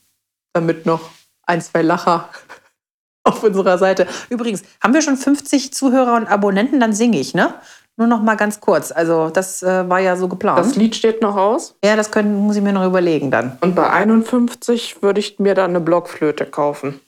damit 0.53 0.85
noch 0.85 1.09
ein, 1.45 1.61
zwei 1.61 1.81
Lacher 1.81 2.29
auf 3.23 3.43
unserer 3.43 3.77
Seite. 3.77 4.07
Übrigens, 4.29 4.63
haben 4.81 4.93
wir 4.93 5.01
schon 5.01 5.17
50 5.17 5.73
Zuhörer 5.73 6.15
und 6.15 6.27
Abonnenten, 6.27 6.79
dann 6.79 6.93
singe 6.93 7.19
ich, 7.19 7.33
ne? 7.33 7.53
Nur 7.95 8.07
noch 8.07 8.23
mal 8.23 8.35
ganz 8.35 8.59
kurz. 8.59 8.91
Also, 8.91 9.29
das 9.29 9.61
äh, 9.61 9.87
war 9.87 9.99
ja 9.99 10.15
so 10.15 10.27
geplant. 10.27 10.57
Das 10.57 10.75
Lied 10.75 10.95
steht 10.95 11.21
noch 11.21 11.37
aus. 11.37 11.75
ja, 11.85 11.95
das 11.95 12.09
können, 12.09 12.35
muss 12.35 12.55
ich 12.55 12.63
mir 12.63 12.73
noch 12.73 12.85
überlegen 12.85 13.29
dann. 13.29 13.57
Und 13.61 13.75
bei 13.75 13.87
51 13.87 15.03
würde 15.03 15.19
ich 15.19 15.37
mir 15.37 15.53
dann 15.53 15.69
eine 15.69 15.79
Blockflöte 15.79 16.47
kaufen. 16.47 16.99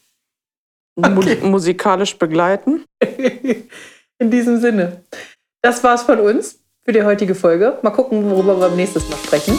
Mu 0.96 1.20
Okay. 1.20 1.38
musikalisch 1.42 2.18
begleiten. 2.18 2.84
In 4.20 4.32
diesem 4.32 4.60
Sinne. 4.60 5.04
Das 5.62 5.84
war's 5.84 6.04
von 6.04 6.20
uns 6.20 6.60
für 6.86 6.94
die 6.94 7.04
heutige 7.04 7.36
Folge. 7.36 7.80
Mal 7.82 7.92
gucken, 7.92 8.30
worüber 8.30 8.58
wir 8.60 8.68
beim 8.70 8.78
nächsten 8.78 9.00
Mal 9.10 9.18
sprechen. 9.18 9.58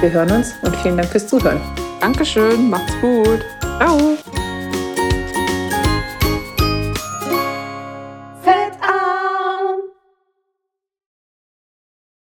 Wir 0.00 0.12
hören 0.12 0.30
uns 0.30 0.52
und 0.62 0.74
vielen 0.76 0.96
Dank 0.96 1.08
fürs 1.10 1.26
Zuhören. 1.26 1.60
Dankeschön, 2.00 2.70
macht's 2.70 2.94
gut. 3.00 3.40
Ciao. 3.78 4.16